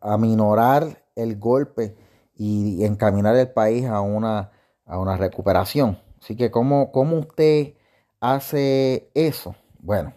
aminorar 0.00 1.04
el 1.14 1.38
golpe 1.38 1.96
y 2.34 2.84
encaminar 2.84 3.36
el 3.36 3.50
país 3.50 3.86
a 3.86 4.00
una, 4.00 4.52
a 4.86 4.98
una 4.98 5.16
recuperación. 5.16 6.00
Así 6.20 6.36
que, 6.36 6.50
¿cómo, 6.50 6.92
¿cómo 6.92 7.18
usted 7.18 7.74
hace 8.20 9.10
eso? 9.14 9.54
Bueno, 9.80 10.12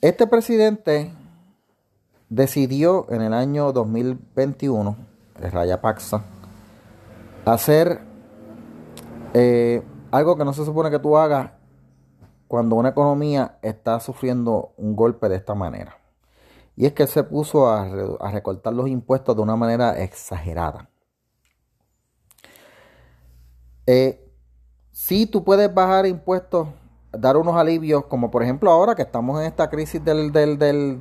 este 0.00 0.26
presidente 0.26 1.12
decidió 2.32 3.06
en 3.10 3.20
el 3.20 3.34
año 3.34 3.72
2021, 3.72 4.96
el 5.42 5.52
Rayapaksa, 5.52 6.24
hacer 7.44 8.00
eh, 9.34 9.82
algo 10.10 10.36
que 10.36 10.44
no 10.46 10.54
se 10.54 10.64
supone 10.64 10.90
que 10.90 10.98
tú 10.98 11.18
hagas 11.18 11.50
cuando 12.48 12.76
una 12.76 12.88
economía 12.88 13.58
está 13.60 14.00
sufriendo 14.00 14.72
un 14.78 14.96
golpe 14.96 15.28
de 15.28 15.36
esta 15.36 15.54
manera. 15.54 15.98
Y 16.74 16.86
es 16.86 16.94
que 16.94 17.06
se 17.06 17.22
puso 17.22 17.68
a, 17.68 17.86
recortar 18.30 18.72
los 18.72 18.88
impuestos 18.88 19.36
de 19.36 19.42
una 19.42 19.56
manera 19.56 20.02
exagerada. 20.02 20.88
Eh, 23.86 24.26
si 24.90 25.26
tú 25.26 25.44
puedes 25.44 25.72
bajar 25.72 26.06
impuestos, 26.06 26.68
dar 27.10 27.36
unos 27.36 27.56
alivios, 27.56 28.06
como 28.06 28.30
por 28.30 28.42
ejemplo 28.42 28.70
ahora 28.70 28.94
que 28.94 29.02
estamos 29.02 29.38
en 29.38 29.46
esta 29.46 29.68
crisis 29.68 30.02
del, 30.02 30.32
del, 30.32 30.58
del, 30.58 30.98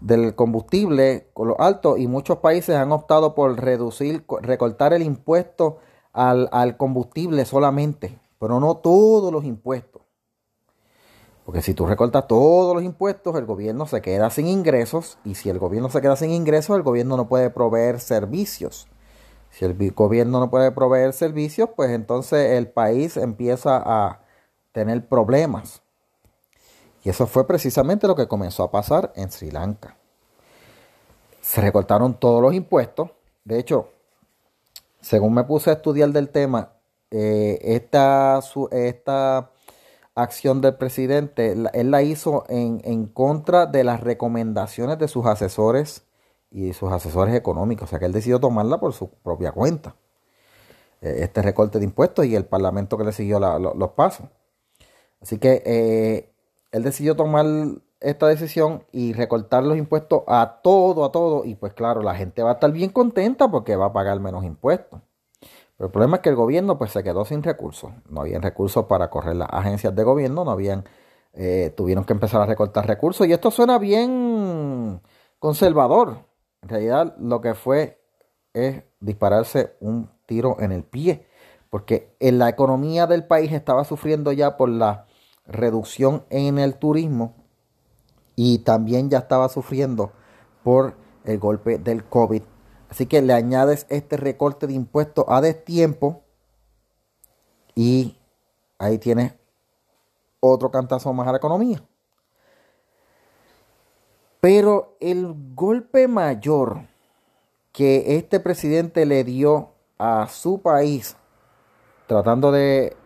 del 0.00 0.34
combustible 0.34 1.28
con 1.34 1.48
lo 1.48 1.60
alto 1.60 1.96
y 1.96 2.06
muchos 2.06 2.38
países 2.38 2.76
han 2.76 2.92
optado 2.92 3.34
por 3.34 3.60
reducir, 3.60 4.24
recortar 4.40 4.92
el 4.92 5.02
impuesto 5.02 5.78
al, 6.12 6.48
al 6.52 6.76
combustible 6.76 7.44
solamente 7.44 8.18
pero 8.40 8.58
no 8.58 8.78
todos 8.78 9.30
los 9.32 9.44
impuestos. 9.44 10.02
Porque 11.44 11.62
si 11.62 11.74
tú 11.74 11.86
recortas 11.86 12.26
todos 12.26 12.74
los 12.74 12.82
impuestos, 12.82 13.36
el 13.36 13.44
gobierno 13.44 13.86
se 13.86 14.00
queda 14.00 14.30
sin 14.30 14.46
ingresos 14.46 15.18
y 15.24 15.34
si 15.34 15.50
el 15.50 15.58
gobierno 15.58 15.90
se 15.90 16.00
queda 16.00 16.16
sin 16.16 16.30
ingresos, 16.30 16.76
el 16.76 16.82
gobierno 16.82 17.16
no 17.16 17.28
puede 17.28 17.50
proveer 17.50 18.00
servicios. 18.00 18.88
Si 19.50 19.64
el 19.64 19.92
gobierno 19.92 20.40
no 20.40 20.50
puede 20.50 20.72
proveer 20.72 21.12
servicios, 21.12 21.68
pues 21.76 21.90
entonces 21.90 22.52
el 22.52 22.68
país 22.68 23.16
empieza 23.16 23.82
a 23.84 24.22
tener 24.72 25.06
problemas. 25.06 25.79
Y 27.02 27.08
eso 27.10 27.26
fue 27.26 27.46
precisamente 27.46 28.06
lo 28.06 28.14
que 28.14 28.28
comenzó 28.28 28.62
a 28.62 28.70
pasar 28.70 29.12
en 29.16 29.30
Sri 29.30 29.50
Lanka. 29.50 29.96
Se 31.40 31.60
recortaron 31.60 32.14
todos 32.14 32.42
los 32.42 32.54
impuestos. 32.54 33.10
De 33.44 33.58
hecho, 33.58 33.88
según 35.00 35.34
me 35.34 35.44
puse 35.44 35.70
a 35.70 35.74
estudiar 35.74 36.10
del 36.10 36.28
tema, 36.28 36.72
eh, 37.10 37.58
esta, 37.62 38.40
esta 38.70 39.50
acción 40.14 40.60
del 40.60 40.74
presidente, 40.74 41.56
él 41.72 41.90
la 41.90 42.02
hizo 42.02 42.44
en, 42.48 42.82
en, 42.84 43.06
contra 43.06 43.66
de 43.66 43.82
las 43.82 44.00
recomendaciones 44.00 44.98
de 44.98 45.08
sus 45.08 45.26
asesores 45.26 46.02
y 46.50 46.72
sus 46.74 46.92
asesores 46.92 47.34
económicos. 47.34 47.84
O 47.84 47.90
sea 47.90 47.98
que 47.98 48.06
él 48.06 48.12
decidió 48.12 48.38
tomarla 48.38 48.78
por 48.78 48.92
su 48.92 49.08
propia 49.08 49.52
cuenta. 49.52 49.96
Eh, 51.00 51.20
este 51.22 51.40
recorte 51.42 51.78
de 51.78 51.84
impuestos 51.84 52.26
y 52.26 52.36
el 52.36 52.44
parlamento 52.44 52.98
que 52.98 53.04
le 53.04 53.12
siguió 53.12 53.40
los 53.40 53.90
pasos. 53.92 54.26
Así 55.22 55.38
que 55.38 55.62
eh, 55.64 56.29
él 56.72 56.82
decidió 56.82 57.16
tomar 57.16 57.46
esta 58.00 58.26
decisión 58.26 58.84
y 58.92 59.12
recortar 59.12 59.62
los 59.64 59.76
impuestos 59.76 60.22
a 60.26 60.60
todo, 60.62 61.04
a 61.04 61.12
todo. 61.12 61.44
Y 61.44 61.54
pues 61.54 61.74
claro, 61.74 62.02
la 62.02 62.14
gente 62.14 62.42
va 62.42 62.50
a 62.50 62.54
estar 62.54 62.72
bien 62.72 62.90
contenta 62.90 63.50
porque 63.50 63.76
va 63.76 63.86
a 63.86 63.92
pagar 63.92 64.20
menos 64.20 64.44
impuestos. 64.44 65.00
Pero 65.76 65.86
el 65.86 65.92
problema 65.92 66.16
es 66.16 66.22
que 66.22 66.28
el 66.30 66.36
gobierno 66.36 66.78
pues 66.78 66.92
se 66.92 67.02
quedó 67.02 67.24
sin 67.24 67.42
recursos. 67.42 67.90
No 68.08 68.20
habían 68.22 68.42
recursos 68.42 68.86
para 68.86 69.10
correr 69.10 69.36
las 69.36 69.48
agencias 69.50 69.94
de 69.94 70.04
gobierno, 70.04 70.44
no 70.44 70.50
habían, 70.50 70.84
eh, 71.32 71.72
tuvieron 71.76 72.04
que 72.04 72.12
empezar 72.12 72.40
a 72.40 72.46
recortar 72.46 72.86
recursos. 72.86 73.26
Y 73.26 73.32
esto 73.32 73.50
suena 73.50 73.78
bien 73.78 75.00
conservador. 75.38 76.18
En 76.62 76.68
realidad 76.68 77.16
lo 77.18 77.40
que 77.40 77.54
fue 77.54 78.00
es 78.52 78.82
dispararse 79.00 79.76
un 79.80 80.10
tiro 80.26 80.56
en 80.60 80.72
el 80.72 80.84
pie. 80.84 81.26
Porque 81.70 82.14
en 82.20 82.38
la 82.38 82.48
economía 82.48 83.06
del 83.06 83.26
país 83.26 83.52
estaba 83.52 83.84
sufriendo 83.84 84.32
ya 84.32 84.56
por 84.56 84.68
la 84.68 85.06
reducción 85.50 86.24
en 86.30 86.58
el 86.58 86.76
turismo 86.76 87.34
y 88.36 88.60
también 88.60 89.10
ya 89.10 89.18
estaba 89.18 89.48
sufriendo 89.48 90.12
por 90.62 90.96
el 91.24 91.38
golpe 91.38 91.78
del 91.78 92.04
COVID 92.04 92.42
Así 92.90 93.06
que 93.06 93.22
le 93.22 93.32
añades 93.32 93.86
este 93.88 94.16
recorte 94.16 94.66
de 94.66 94.74
impuestos 94.74 95.24
a 95.28 95.40
destiempo 95.40 96.24
y 97.76 98.18
ahí 98.78 98.98
tienes 98.98 99.34
otro 100.40 100.72
cantazo 100.72 101.12
más 101.12 101.28
a 101.28 101.32
la 101.32 101.38
economía. 101.38 101.82
Pero 104.40 104.96
el 104.98 105.34
golpe 105.54 106.08
mayor 106.08 106.88
que 107.72 108.16
este 108.16 108.40
presidente 108.40 109.06
le 109.06 109.22
dio 109.22 109.70
a 109.96 110.26
su 110.26 110.60
país 110.60 111.16
tratando 112.08 112.50
de 112.50 112.96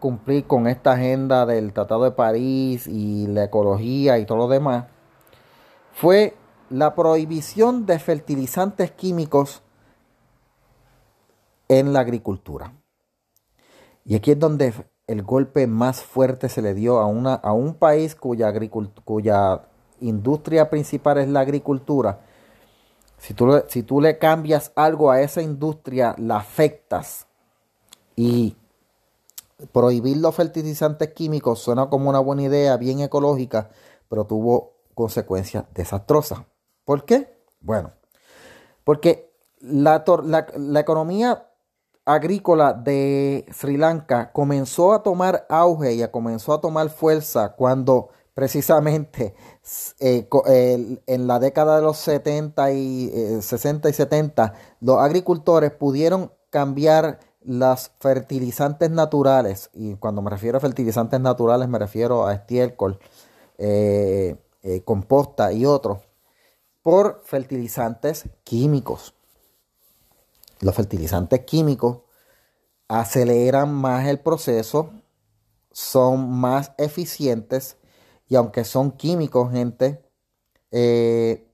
cumplir 0.00 0.46
con 0.46 0.66
esta 0.66 0.92
agenda 0.92 1.46
del 1.46 1.72
Tratado 1.72 2.04
de 2.04 2.10
París 2.10 2.88
y 2.88 3.28
la 3.28 3.44
ecología 3.44 4.18
y 4.18 4.26
todo 4.26 4.38
lo 4.38 4.48
demás 4.48 4.86
fue 5.92 6.34
la 6.70 6.94
prohibición 6.94 7.86
de 7.86 7.98
fertilizantes 7.98 8.90
químicos 8.92 9.62
en 11.68 11.92
la 11.92 12.00
agricultura. 12.00 12.72
Y 14.04 14.14
aquí 14.14 14.32
es 14.32 14.38
donde 14.38 14.72
el 15.06 15.22
golpe 15.22 15.66
más 15.66 16.02
fuerte 16.02 16.48
se 16.48 16.62
le 16.62 16.74
dio 16.74 16.98
a, 16.98 17.06
una, 17.06 17.34
a 17.34 17.52
un 17.52 17.74
país 17.74 18.14
cuya, 18.14 18.52
cuya 19.04 19.62
industria 20.00 20.70
principal 20.70 21.18
es 21.18 21.28
la 21.28 21.40
agricultura. 21.40 22.20
Si 23.18 23.34
tú, 23.34 23.62
si 23.68 23.82
tú 23.82 24.00
le 24.00 24.18
cambias 24.18 24.72
algo 24.74 25.10
a 25.10 25.20
esa 25.20 25.42
industria, 25.42 26.14
la 26.16 26.38
afectas. 26.38 27.26
Y 28.16 28.56
prohibir 29.72 30.16
los 30.18 30.34
fertilizantes 30.34 31.12
químicos 31.12 31.60
suena 31.60 31.88
como 31.88 32.10
una 32.10 32.20
buena 32.20 32.42
idea, 32.42 32.76
bien 32.76 33.00
ecológica, 33.00 33.70
pero 34.08 34.24
tuvo 34.24 34.74
consecuencias 34.94 35.64
desastrosas. 35.74 36.40
¿Por 36.84 37.04
qué? 37.04 37.40
Bueno, 37.60 37.92
porque 38.84 39.32
la, 39.60 40.04
economía 40.80 41.46
agrícola 42.04 42.72
de 42.72 43.46
Sri 43.52 43.76
Lanka 43.76 44.32
comenzó 44.32 44.92
a 44.92 45.02
tomar 45.02 45.46
auge 45.48 45.94
y 45.94 46.08
comenzó 46.08 46.54
a 46.54 46.60
tomar 46.60 46.88
fuerza 46.90 47.52
cuando 47.52 48.08
precisamente 48.34 49.34
eh, 50.00 50.28
en 51.06 51.26
la 51.26 51.38
década 51.38 51.76
de 51.76 51.82
los 51.82 51.98
70 51.98 52.72
y 52.72 53.40
60 53.40 53.88
eh, 53.88 53.90
y 53.90 53.94
70 53.94 54.54
los 54.80 54.98
agricultores 54.98 55.72
pudieron 55.72 56.32
cambiar 56.48 57.20
las 57.42 57.92
fertilizantes 58.00 58.90
naturales 58.90 59.70
y 59.72 59.94
cuando 59.94 60.22
me 60.22 60.30
refiero 60.30 60.58
a 60.58 60.60
fertilizantes 60.60 61.20
naturales 61.20 61.68
me 61.68 61.78
refiero 61.78 62.26
a 62.26 62.34
estiércol, 62.34 62.98
eh, 63.58 64.36
composta 64.84 65.52
y 65.52 65.66
otros 65.66 65.98
por 66.82 67.22
fertilizantes 67.24 68.24
químicos. 68.44 69.14
Los 70.60 70.74
fertilizantes 70.74 71.40
químicos 71.40 71.98
aceleran 72.88 73.72
más 73.72 74.06
el 74.08 74.18
proceso, 74.20 74.90
son 75.70 76.30
más 76.30 76.72
eficientes 76.76 77.76
y 78.28 78.36
aunque 78.36 78.64
son 78.64 78.92
químicos, 78.92 79.52
gente, 79.52 80.04
eh, 80.70 81.49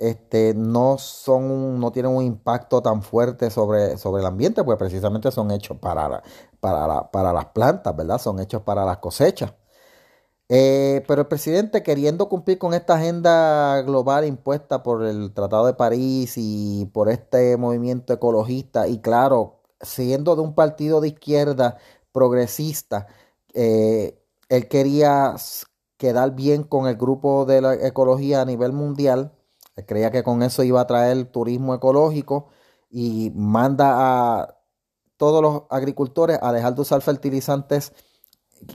este, 0.00 0.54
no, 0.54 0.98
son, 0.98 1.78
no 1.78 1.92
tienen 1.92 2.12
un 2.12 2.24
impacto 2.24 2.82
tan 2.82 3.02
fuerte 3.02 3.50
sobre, 3.50 3.98
sobre 3.98 4.22
el 4.22 4.26
ambiente, 4.26 4.64
pues 4.64 4.78
precisamente 4.78 5.30
son 5.30 5.50
hechos 5.52 5.78
para, 5.78 6.22
para, 6.60 7.10
para 7.10 7.32
las 7.32 7.46
plantas, 7.46 7.94
¿verdad? 7.94 8.18
Son 8.18 8.40
hechos 8.40 8.62
para 8.62 8.84
las 8.84 8.98
cosechas. 8.98 9.52
Eh, 10.48 11.04
pero 11.06 11.22
el 11.22 11.28
presidente, 11.28 11.82
queriendo 11.84 12.28
cumplir 12.28 12.58
con 12.58 12.74
esta 12.74 12.94
agenda 12.94 13.82
global 13.82 14.26
impuesta 14.26 14.82
por 14.82 15.04
el 15.04 15.32
Tratado 15.32 15.66
de 15.66 15.74
París 15.74 16.34
y 16.36 16.86
por 16.92 17.08
este 17.08 17.56
movimiento 17.56 18.12
ecologista, 18.12 18.88
y 18.88 19.00
claro, 19.00 19.60
siendo 19.80 20.34
de 20.34 20.42
un 20.42 20.54
partido 20.56 21.00
de 21.00 21.08
izquierda 21.08 21.78
progresista, 22.12 23.06
eh, 23.54 24.18
él 24.48 24.68
quería 24.68 25.36
quedar 25.98 26.34
bien 26.34 26.64
con 26.64 26.88
el 26.88 26.96
grupo 26.96 27.44
de 27.44 27.60
la 27.60 27.74
ecología 27.74 28.40
a 28.40 28.44
nivel 28.44 28.72
mundial. 28.72 29.32
Creía 29.86 30.10
que 30.10 30.22
con 30.22 30.42
eso 30.42 30.62
iba 30.62 30.80
a 30.80 30.86
traer 30.86 31.24
turismo 31.26 31.74
ecológico 31.74 32.48
y 32.90 33.32
manda 33.34 34.40
a 34.40 34.56
todos 35.16 35.42
los 35.42 35.62
agricultores 35.70 36.38
a 36.40 36.52
dejar 36.52 36.74
de 36.74 36.80
usar 36.80 37.02
fertilizantes 37.02 37.92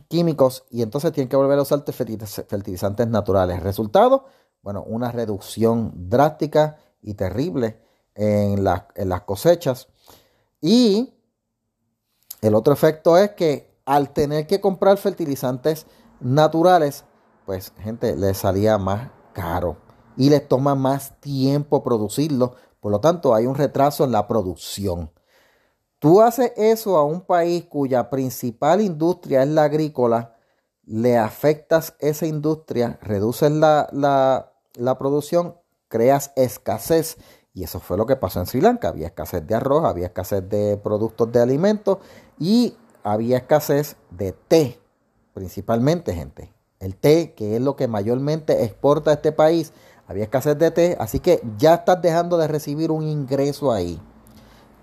químicos 0.08 0.66
y 0.70 0.82
entonces 0.82 1.12
tienen 1.12 1.30
que 1.30 1.36
volver 1.36 1.60
a 1.60 1.64
usar 1.64 1.84
fertilizantes 1.84 3.08
naturales. 3.08 3.62
Resultado, 3.62 4.26
bueno, 4.62 4.84
una 4.84 5.12
reducción 5.12 5.92
drástica 6.10 6.78
y 7.02 7.14
terrible 7.14 7.80
en, 8.16 8.64
las 8.64 9.22
cosechas. 9.26 9.88
Y 10.62 11.14
el 12.42 12.56
otro 12.56 12.74
efecto 12.74 13.18
es 13.18 13.32
que 13.32 13.80
al 13.86 14.12
tener 14.12 14.48
que 14.48 14.62
comprar 14.62 14.98
fertilizantes 14.98 15.86
naturales, 16.20 17.06
pues 17.46 17.74
gente, 17.80 18.16
les 18.16 18.38
salía 18.38 18.78
más 18.78 19.12
caro 19.34 19.85
y 20.18 20.30
les 20.30 20.48
toma 20.48 20.76
más 20.76 21.20
tiempo 21.20 21.84
producirlo. 21.84 22.56
Por 22.80 22.92
lo 22.92 23.00
tanto, 23.00 23.34
hay 23.34 23.46
un 23.46 23.56
retraso 23.56 24.04
en 24.04 24.12
la 24.12 24.28
producción. 24.28 25.12
Tú 26.00 26.22
haces 26.22 26.52
eso 26.56 26.98
a 26.98 27.04
un 27.04 27.22
país 27.22 27.66
cuya 27.66 28.10
principal 28.10 28.82
industria 28.82 29.44
es 29.44 29.50
la 29.50 29.64
agrícola, 29.64 30.36
le 30.86 31.18
afectas 31.18 31.96
esa 32.00 32.28
industria, 32.28 33.00
reduces 33.02 33.52
la, 33.52 33.90
la, 33.92 34.98
producción, 35.00 35.56
creas 35.88 36.32
escasez. 36.36 37.18
Y 37.54 37.64
eso 37.64 37.80
fue 37.80 37.98
lo 37.98 38.06
que 38.06 38.18
pasó 38.18 38.40
en 38.40 38.46
Sri 38.46 38.62
Lanka. 38.62 38.90
Había 38.90 39.08
escasez 39.08 39.48
de 39.48 39.56
arroz, 39.56 39.86
había 39.86 40.08
escasez 40.08 40.48
de 40.48 40.78
productos 40.78 41.32
de 41.32 41.42
alimentos 41.42 41.98
y 42.38 42.76
había 43.04 43.38
escasez 43.38 43.96
de 44.12 44.34
té, 44.34 44.80
principalmente, 45.34 46.14
gente. 46.14 46.54
El 46.80 46.96
té, 46.96 47.34
que 47.34 47.56
es 47.56 47.62
lo 47.62 47.76
que 47.76 47.88
mayormente 47.88 48.64
exporta 48.64 49.14
este 49.14 49.32
país, 49.32 49.74
había 50.08 50.26
escasez 50.26 50.58
de 50.58 50.72
té, 50.72 50.98
así 51.00 51.20
que 51.20 51.42
ya 51.58 51.76
estás 51.76 52.02
dejando 52.02 52.38
de 52.38 52.48
recibir 52.48 52.92
un 52.92 53.04
ingreso 53.04 53.72
ahí. 53.72 54.00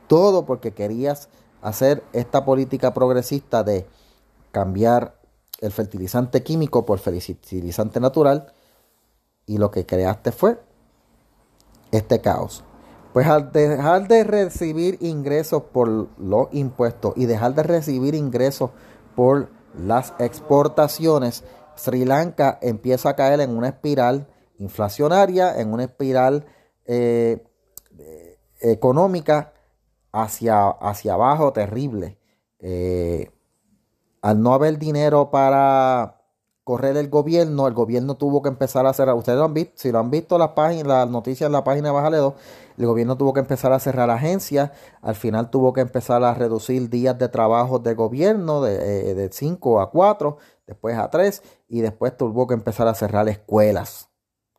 Todo 0.08 0.44
porque 0.44 0.72
querías 0.72 1.28
hacer 1.62 2.02
esta 2.12 2.44
política 2.44 2.92
progresista 2.92 3.62
de 3.62 3.87
cambiar 4.50 5.16
el 5.61 5.70
fertilizante 5.72 6.42
químico 6.42 6.85
por 6.85 6.98
fertilizante 6.98 8.00
natural 8.00 8.52
y 9.46 9.58
lo 9.58 9.70
que 9.70 9.87
creaste 9.87 10.32
fue 10.32 10.61
este 11.92 12.20
caos. 12.20 12.64
Pues 13.12 13.26
al 13.26 13.52
dejar 13.52 14.08
de 14.08 14.24
recibir 14.24 14.98
ingresos 15.00 15.62
por 15.72 15.88
los 16.18 16.48
impuestos 16.52 17.12
y 17.16 17.26
dejar 17.26 17.54
de 17.54 17.62
recibir 17.62 18.14
ingresos 18.14 18.70
por 19.14 19.50
las 19.78 20.14
exportaciones, 20.18 21.44
Sri 21.76 22.04
Lanka 22.04 22.58
empieza 22.61 23.11
a 23.11 23.16
caer 23.16 23.40
en 23.40 23.56
una 23.56 23.68
espiral 23.68 24.26
inflacionaria, 24.62 25.61
en 25.61 25.72
una 25.72 25.85
espiral 25.85 26.46
eh, 26.87 27.42
económica 28.62 29.53
hacia, 30.12 30.68
hacia 30.68 31.14
abajo 31.14 31.53
terrible. 31.53 32.18
Eh, 32.61 33.31
al 34.20 34.40
no 34.40 34.55
haber 34.55 34.79
dinero 34.79 35.31
para 35.31 36.18
correr 36.64 36.96
el 36.96 37.09
gobierno, 37.09 37.66
el 37.66 37.75
gobierno 37.75 38.14
tuvo 38.14 38.40
que 38.40 38.48
empezar 38.48 38.87
a 38.87 38.92
cerrar. 38.92 39.16
Ustedes 39.16 39.38
lo 39.38 39.46
han 39.46 39.55
visto, 39.55 39.72
si 39.75 39.90
lo 39.90 39.98
han 39.98 40.11
visto 40.11 40.38
las 40.38 40.51
páginas, 40.51 40.87
las 40.87 41.11
noticias 41.11 41.48
en 41.48 41.53
la 41.53 41.64
página 41.64 41.88
de 41.88 41.94
Bájale 41.94 42.18
2, 42.18 42.35
el 42.79 42.87
gobierno 42.87 43.16
tuvo 43.16 43.33
que 43.33 43.40
empezar 43.40 43.72
a 43.72 43.81
cerrar 43.81 44.11
agencias, 44.11 44.70
al 45.01 45.16
final 45.16 45.51
tuvo 45.51 45.72
que 45.72 45.81
empezar 45.81 46.22
a 46.22 46.35
reducir 46.35 46.88
días 46.88 47.18
de 47.18 47.29
trabajo 47.29 47.81
de 47.81 47.94
gobierno 47.94 48.62
de 48.62 49.29
5 49.33 49.81
eh, 49.81 49.83
a 49.83 49.87
4, 49.87 50.37
después 50.68 50.96
a 50.96 51.11
3 51.11 51.42
y 51.68 51.81
después 51.81 52.16
tuvo 52.16 52.46
que 52.46 52.55
empezar 52.55 52.87
a 52.87 52.94
cerrar 52.94 53.29
escuelas. 53.29 54.12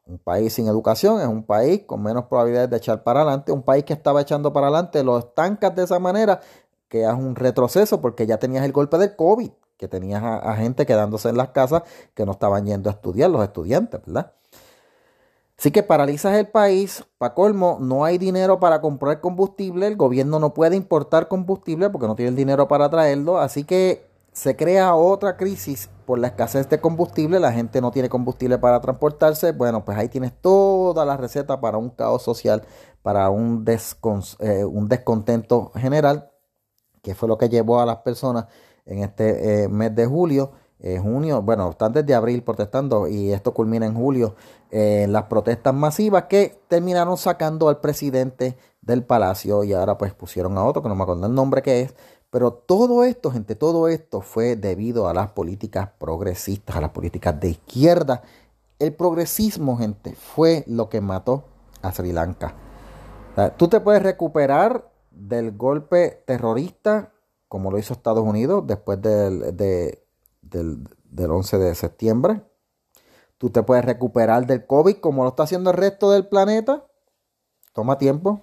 Un 0.06 0.20
país 0.20 0.54
sin 0.54 0.68
educación 0.68 1.22
es 1.22 1.28
un 1.28 1.44
país 1.44 1.84
con 1.86 2.04
menos 2.04 2.26
probabilidades 2.26 2.70
de 2.70 2.78
echar 2.78 3.04
para 3.04 3.22
adelante. 3.22 3.52
Un 3.52 3.64
país 3.64 3.86
que 3.86 3.94
estaba 3.94 4.22
echando 4.22 4.52
para 4.52 4.68
adelante 4.68 5.04
lo 5.04 5.18
estancas 5.18 5.74
de 5.76 5.84
esa 5.84 6.00
manera 6.00 6.42
que 6.94 7.06
es 7.06 7.14
un 7.14 7.36
retroceso 7.36 8.02
porque 8.02 8.28
ya 8.28 8.38
tenías 8.38 8.64
el 8.64 8.72
golpe 8.72 9.00
del 9.00 9.16
COVID, 9.16 9.50
que 9.78 9.88
tenías 9.88 10.22
a, 10.22 10.56
gente 10.58 10.86
quedándose 10.86 11.28
en 11.28 11.38
las 11.38 11.50
casas 11.50 11.82
que 12.14 12.24
no 12.24 12.34
estaban 12.34 12.68
yendo 12.68 12.88
a 12.88 12.94
estudiar, 12.94 13.32
los 13.32 13.44
estudiantes, 13.44 14.00
¿verdad? 14.06 14.34
Así 15.58 15.72
que 15.72 15.82
paralizas 15.82 16.36
el 16.36 16.50
país, 16.50 17.04
para 17.18 17.34
colmo, 17.34 17.80
no 17.82 18.06
hay 18.06 18.20
dinero 18.20 18.60
para 18.60 18.80
comprar 18.80 19.22
combustible, 19.22 19.88
el 19.88 19.96
gobierno 19.96 20.38
no 20.38 20.54
puede 20.54 20.76
importar 20.76 21.28
combustible 21.28 21.90
porque 21.90 22.06
no 22.06 22.16
tiene 22.16 22.30
el 22.30 22.36
dinero 22.36 22.68
para 22.68 22.92
traerlo, 22.92 23.40
así 23.40 23.64
que 23.64 24.06
se 24.32 24.56
crea 24.56 24.94
otra 24.94 25.36
crisis 25.36 25.90
por 26.06 26.20
la 26.20 26.28
escasez 26.28 26.70
de 26.70 26.80
combustible, 26.80 27.40
la 27.40 27.52
gente 27.52 27.82
no 27.82 27.92
tiene 27.92 28.10
combustible 28.10 28.58
para 28.58 28.82
transportarse, 28.82 29.52
bueno, 29.52 29.84
pues 29.86 29.98
ahí 29.98 30.10
tienes 30.10 30.34
toda 30.42 31.06
la 31.06 31.18
receta 31.18 31.60
para 31.60 31.78
un 31.78 31.90
caos 31.90 32.24
social, 32.24 32.64
para 33.02 33.30
un, 33.30 33.66
eh, 34.40 34.66
un 34.66 34.88
descontento 34.88 35.72
general, 35.76 36.32
que 37.02 37.16
fue 37.16 37.28
lo 37.28 37.38
que 37.38 37.50
llevó 37.50 37.80
a 37.82 37.86
las 37.86 37.98
personas 37.98 38.46
en 38.86 39.00
este 39.00 39.64
eh, 39.64 39.68
mes 39.68 39.96
de 39.96 40.06
julio, 40.06 40.52
eh, 40.80 41.00
junio, 41.00 41.42
bueno, 41.42 41.70
están 41.70 41.94
desde 41.94 42.14
abril 42.14 42.44
protestando 42.44 43.08
y 43.08 43.32
esto 43.32 43.54
culmina 43.54 43.86
en 43.86 43.96
julio, 43.96 44.36
en 44.70 45.14
las 45.14 45.24
protestas 45.24 45.74
masivas 45.74 46.24
que 46.24 46.60
terminaron 46.68 47.16
sacando 47.18 47.70
al 47.70 47.80
presidente 47.80 48.58
del 48.82 49.04
palacio 49.04 49.64
y 49.64 49.72
ahora 49.72 49.98
pues 49.98 50.14
pusieron 50.14 50.58
a 50.58 50.66
otro, 50.66 50.82
que 50.84 50.90
no 50.90 50.96
me 50.96 51.04
acuerdo 51.04 51.26
el 51.26 51.34
nombre 51.34 51.62
que 51.62 51.82
es, 51.82 51.96
pero 52.34 52.52
todo 52.52 53.04
esto, 53.04 53.30
gente, 53.30 53.54
todo 53.54 53.88
esto 53.88 54.22
fue 54.22 54.56
debido 54.56 55.08
a 55.08 55.14
las 55.14 55.34
políticas 55.34 55.90
progresistas, 56.00 56.76
a 56.76 56.82
las 56.82 56.90
políticas 56.90 57.40
de 57.40 57.50
izquierda. 57.50 58.24
El 58.80 58.96
progresismo, 58.96 59.78
gente, 59.78 60.16
fue 60.16 60.64
lo 60.66 60.90
que 60.90 61.00
mató 61.00 61.44
a 61.84 61.92
Sri 61.92 62.12
Lanka. 62.12 62.56
tú 63.58 63.68
te 63.68 63.80
puedes 63.82 64.02
recuperar 64.02 64.92
del 65.12 65.56
golpe 65.56 66.24
terrorista, 66.26 67.14
como 67.48 67.70
lo 67.70 67.78
hizo 67.78 67.94
Estados 67.94 68.26
Unidos 68.26 68.66
después 68.66 69.00
del, 69.00 69.56
del, 69.56 70.00
del 71.04 71.32
11 71.32 71.60
de 71.60 71.76
septiembre. 71.76 72.42
Tú 73.38 73.52
te 73.52 73.62
puedes 73.62 73.86
recuperar 73.86 74.48
del 74.48 74.66
COVID, 74.66 74.96
como 74.96 75.22
lo 75.22 75.30
está 75.30 75.44
haciendo 75.44 75.70
el 75.70 75.78
resto 75.78 76.10
del 76.10 76.26
planeta. 76.26 76.84
Toma 77.74 78.00
tiempo. 78.00 78.42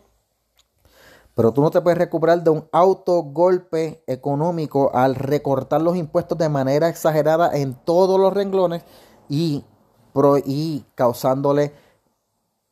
Pero 1.40 1.54
tú 1.54 1.62
no 1.62 1.70
te 1.70 1.80
puedes 1.80 1.96
recuperar 1.96 2.44
de 2.44 2.50
un 2.50 2.68
autogolpe 2.70 4.04
económico 4.06 4.94
al 4.94 5.14
recortar 5.14 5.80
los 5.80 5.96
impuestos 5.96 6.36
de 6.36 6.50
manera 6.50 6.90
exagerada 6.90 7.56
en 7.56 7.72
todos 7.72 8.20
los 8.20 8.34
renglones 8.34 8.82
y, 9.26 9.64
y 10.44 10.84
causándole 10.94 11.72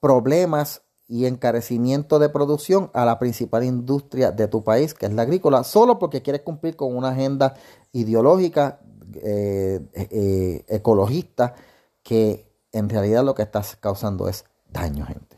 problemas 0.01 0.83
y 1.07 1.25
encarecimiento 1.25 2.19
de 2.19 2.29
producción 2.29 2.91
a 2.93 3.07
la 3.07 3.19
principal 3.19 3.65
industria 3.65 4.33
de 4.33 4.49
tu 4.49 4.63
país, 4.63 4.93
que 4.93 5.07
es 5.07 5.15
la 5.15 5.23
agrícola, 5.23 5.65
solo 5.65 5.99
porque 5.99 6.21
quieres 6.21 6.43
cumplir 6.43 6.77
con 6.77 6.95
una 6.95 7.09
agenda 7.09 7.55
ideológica 7.93 8.81
eh, 9.15 9.81
eh, 9.95 10.67
ecologista 10.69 11.55
que 12.03 12.53
en 12.73 12.91
realidad 12.91 13.25
lo 13.25 13.35
que 13.35 13.45
estás 13.45 13.77
causando 13.77 14.29
es 14.29 14.45
daño, 14.71 15.07
gente 15.07 15.38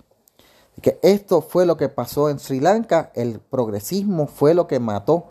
que 0.81 0.99
esto 1.03 1.40
fue 1.40 1.66
lo 1.66 1.77
que 1.77 1.88
pasó 1.88 2.31
en 2.31 2.38
Sri 2.38 2.61
Lanka, 2.61 3.12
el 3.14 3.40
progresismo 3.40 4.27
fue 4.27 4.55
lo 4.55 4.66
que 4.66 4.81
mató 4.81 5.27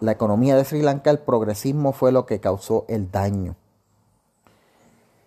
la 0.00 0.12
economía 0.12 0.56
de 0.56 0.64
Sri 0.64 0.82
Lanka, 0.82 1.10
el 1.10 1.18
progresismo 1.18 1.92
fue 1.92 2.12
lo 2.12 2.26
que 2.26 2.40
causó 2.40 2.84
el 2.88 3.10
daño. 3.10 3.56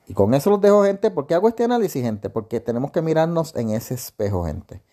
Y 0.07 0.13
con 0.13 0.33
eso 0.33 0.49
los 0.49 0.59
dejo, 0.59 0.83
gente. 0.83 1.11
¿Por 1.11 1.25
qué 1.25 1.35
hago 1.35 1.47
este 1.47 1.63
análisis, 1.63 2.03
gente? 2.03 2.29
Porque 2.29 2.59
tenemos 2.59 2.91
que 2.91 3.01
mirarnos 3.01 3.55
en 3.55 3.69
ese 3.69 3.93
espejo, 3.93 4.45
gente. 4.45 4.83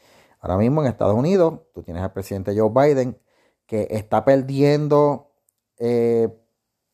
Ahora 0.40 0.56
mismo 0.56 0.80
en 0.80 0.88
Estados 0.88 1.16
Unidos, 1.16 1.60
tú 1.74 1.82
tienes 1.82 2.02
al 2.02 2.12
presidente 2.12 2.56
Joe 2.56 2.70
Biden 2.70 3.18
que 3.66 3.88
está 3.90 4.24
perdiendo 4.24 5.32
eh, 5.78 6.28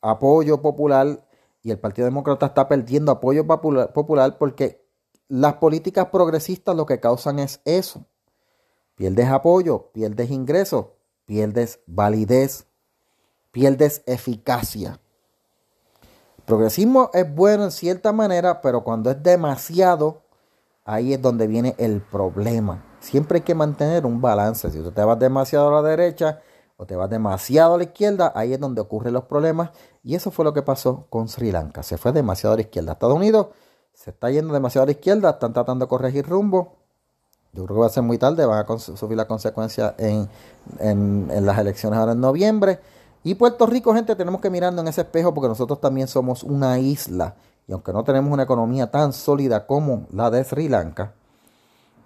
apoyo 0.01 0.63
popular 0.63 1.27
y 1.63 1.71
el 1.71 1.79
Partido 1.79 2.07
Demócrata 2.07 2.47
está 2.47 2.69
perdiendo 2.69 3.13
apoyo 3.13 3.47
popular 3.47 4.39
porque 4.39 4.84
las 5.29 5.55
políticas 5.55 6.07
progresistas 6.07 6.77
lo 6.77 6.87
que 6.87 7.01
causan 7.01 7.39
es 7.39 7.61
eso. 7.65 8.05
Pierdes 8.95 9.29
apoyo, 9.29 9.91
pierdes 9.93 10.31
ingresos, 10.31 10.87
pierdes 11.27 11.81
validez, 11.87 12.67
pierdes 13.51 14.03
eficacia. 14.07 15.01
Progresismo 16.45 17.11
es 17.15 17.35
bueno 17.35 17.65
en 17.65 17.71
cierta 17.71 18.13
manera, 18.13 18.61
pero 18.61 18.85
cuando 18.85 19.11
es 19.11 19.23
demasiado, 19.23 20.23
ahí 20.85 21.15
es 21.15 21.23
donde 21.23 21.47
viene 21.47 21.75
el 21.79 22.03
problema. 22.03 22.85
Siempre 23.01 23.39
hay 23.39 23.43
que 23.43 23.55
mantener 23.55 24.05
un 24.05 24.21
balance. 24.21 24.71
Si 24.71 24.79
tú 24.81 24.93
te 24.93 25.03
vas 25.03 25.19
demasiado 25.19 25.69
a 25.69 25.83
la 25.83 25.89
derecha 25.89 26.41
o 26.77 26.87
te 26.87 26.97
vas 26.97 27.09
demasiado 27.09 27.75
a 27.75 27.79
la 27.79 27.85
izquierda, 27.85 28.33
ahí 28.35 28.53
es 28.53 28.61
donde 28.61 28.83
ocurren 28.83 29.15
los 29.15 29.25
problemas. 29.25 29.71
Y 30.03 30.15
eso 30.15 30.31
fue 30.31 30.45
lo 30.45 30.53
que 30.53 30.63
pasó 30.63 31.07
con 31.09 31.29
Sri 31.29 31.51
Lanka. 31.51 31.83
Se 31.83 31.97
fue 31.97 32.13
demasiado 32.13 32.53
a 32.53 32.57
la 32.57 32.63
izquierda. 32.63 32.93
Estados 32.93 33.17
Unidos 33.17 33.49
se 33.95 34.11
está 34.11 34.31
yendo 34.31 34.53
demasiado 34.53 34.83
a 34.83 34.87
la 34.87 34.93
izquierda, 34.93 35.31
están 35.31 35.53
tratando 35.53 35.87
de 35.87 35.89
corregir 35.89 36.27
rumbo. 36.27 36.75
Yo 37.53 37.65
creo 37.65 37.77
que 37.77 37.81
va 37.81 37.87
a 37.87 37.91
ser 37.91 38.03
muy 38.03 38.19
tarde, 38.19 38.45
van 38.45 38.65
a 38.69 38.79
sufrir 38.79 39.17
las 39.17 39.27
consecuencias 39.27 39.95
en, 39.99 40.29
en, 40.81 41.47
las 41.47 41.59
elecciones 41.59 41.99
ahora 41.99 42.13
en 42.13 42.21
noviembre. 42.21 42.81
Y 43.23 43.37
Puerto 43.37 43.67
Rico, 43.67 43.95
gente, 43.95 44.17
tenemos 44.17 44.41
que 44.41 44.51
mirarnos 44.51 44.83
en 44.83 44.89
ese 44.89 45.03
espejo 45.03 45.33
porque 45.33 45.49
nosotros 45.49 45.81
también 45.81 46.09
somos 46.09 46.43
una 46.43 46.79
isla. 46.79 47.37
Y 47.69 47.73
aunque 47.73 47.93
no 47.93 48.03
tenemos 48.03 48.33
una 48.33 48.43
economía 48.43 48.91
tan 48.91 49.13
sólida 49.13 49.67
como 49.67 50.07
la 50.11 50.31
de 50.31 50.43
Sri 50.45 50.69
Lanka, 50.69 51.15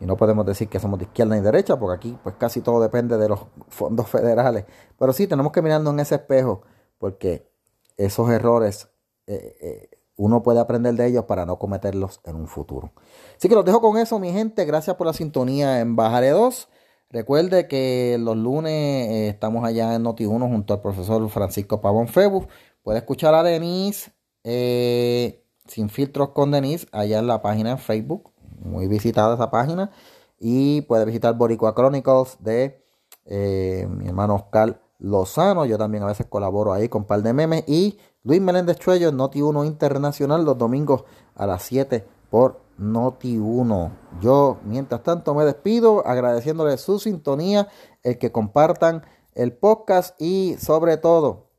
y 0.01 0.07
no 0.07 0.17
podemos 0.17 0.47
decir 0.47 0.69
que 0.69 0.79
somos 0.79 0.99
de 0.99 1.07
izquierda 1.07 1.35
ni 1.35 1.41
derecha, 1.41 1.77
porque 1.77 1.97
aquí 1.97 2.19
pues 2.23 2.37
casi 2.39 2.61
todo 2.61 2.81
depende 2.81 3.17
de 3.17 3.29
los 3.29 3.41
fondos 3.69 4.09
federales. 4.11 4.65
Pero 4.99 5.13
sí 5.13 5.27
tenemos 5.27 5.51
que 5.51 5.63
mirarnos 5.63 5.93
en 5.95 6.01
ese 6.01 6.17
espejo, 6.17 6.63
porque 6.99 7.51
esos 7.97 8.31
errores 8.31 8.89
eh, 9.27 9.57
eh, 9.61 9.98
uno 10.19 10.43
puede 10.43 10.59
aprender 10.59 10.95
de 10.95 11.07
ellos 11.07 11.25
para 11.25 11.47
no 11.47 11.59
cometerlos 11.59 12.21
en 12.25 12.35
un 12.35 12.49
futuro. 12.49 12.93
Así 13.37 13.49
que 13.49 13.55
los 13.55 13.65
dejo 13.65 13.81
con 13.81 13.97
eso, 13.97 14.19
mi 14.19 14.33
gente. 14.33 14.65
Gracias 14.65 14.97
por 14.97 15.07
la 15.07 15.13
sintonía 15.13 15.81
en 15.81 15.95
Bajaré 15.95 16.31
2. 16.31 16.69
Recuerde 17.11 17.69
que 17.69 18.19
los 18.21 18.37
lunes 18.37 18.73
eh, 18.73 19.29
estamos 19.29 19.65
allá 19.65 19.95
en 19.95 20.05
Noti1 20.05 20.41
junto 20.51 20.75
al 20.75 20.83
profesor 20.83 21.27
Francisco 21.31 21.81
Pavón 21.81 22.09
Febu. 22.09 22.47
Puede 22.83 22.99
escuchar 22.99 23.33
a 23.35 23.45
Denise 23.45 24.11
eh, 24.43 25.45
sin 25.67 25.89
filtros 25.89 26.31
con 26.31 26.51
Denise 26.51 26.89
allá 26.91 27.21
en 27.21 27.29
la 27.29 27.41
página 27.41 27.71
en 27.71 27.79
Facebook. 27.79 28.33
Muy 28.61 28.89
visitada 28.89 29.37
esa 29.37 29.53
página. 29.53 29.93
Y 30.41 30.81
puede 30.83 31.05
visitar 31.05 31.37
Boricua 31.37 31.77
Chronicles 31.77 32.39
de 32.41 32.85
eh, 33.25 33.87
mi 33.89 34.09
hermano 34.09 34.35
Oscar 34.35 34.83
Lozano. 34.99 35.65
Yo 35.65 35.79
también 35.79 36.03
a 36.03 36.07
veces 36.07 36.27
colaboro 36.27 36.73
ahí 36.73 36.89
con 36.89 37.03
un 37.03 37.07
par 37.07 37.23
de 37.23 37.33
memes. 37.33 37.63
Y 37.69 37.99
Luis 38.29 38.43
Meléndez 38.43 38.77
Chuello, 38.77 39.11
Noti 39.11 39.41
1 39.41 39.65
Internacional, 39.65 40.45
los 40.45 40.59
domingos 40.59 41.05
a 41.35 41.47
las 41.47 41.63
7 41.63 42.07
por 42.29 42.61
Noti 42.77 43.39
1. 43.39 43.91
Yo, 44.21 44.59
mientras 44.65 45.03
tanto, 45.03 45.35
me 45.35 45.47
despido 45.47 46.07
agradeciéndole 46.07 46.77
su 46.77 46.99
sintonía, 46.99 47.69
el 48.03 48.19
que 48.19 48.31
compartan 48.31 49.03
el 49.35 49.57
podcast 49.57 50.15
y 50.21 50.57
sobre 50.59 50.99
todo 50.99 51.53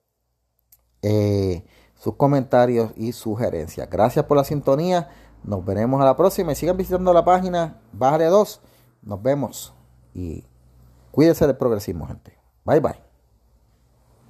eh, 1.02 1.66
sus 1.96 2.18
comentarios 2.18 2.92
y 2.96 3.14
sugerencias. 3.14 3.90
Gracias 3.90 4.26
por 4.26 4.38
la 4.38 4.44
sintonía. 4.44 5.10
Nos 5.44 5.66
veremos 5.66 6.00
a 6.00 6.06
la 6.06 6.16
próxima 6.16 6.52
y 6.52 6.56
sigan 6.56 6.78
visitando 6.78 7.12
la 7.14 7.26
página 7.26 7.82
Bájale 7.94 8.26
2. 8.26 8.62
Nos 9.02 9.24
vemos 9.24 9.74
y 10.14 10.46
cuídense 11.10 11.48
del 11.48 11.58
progresismo, 11.58 12.06
gente. 12.06 12.38
Bye 12.64 12.80
bye. 12.80 13.09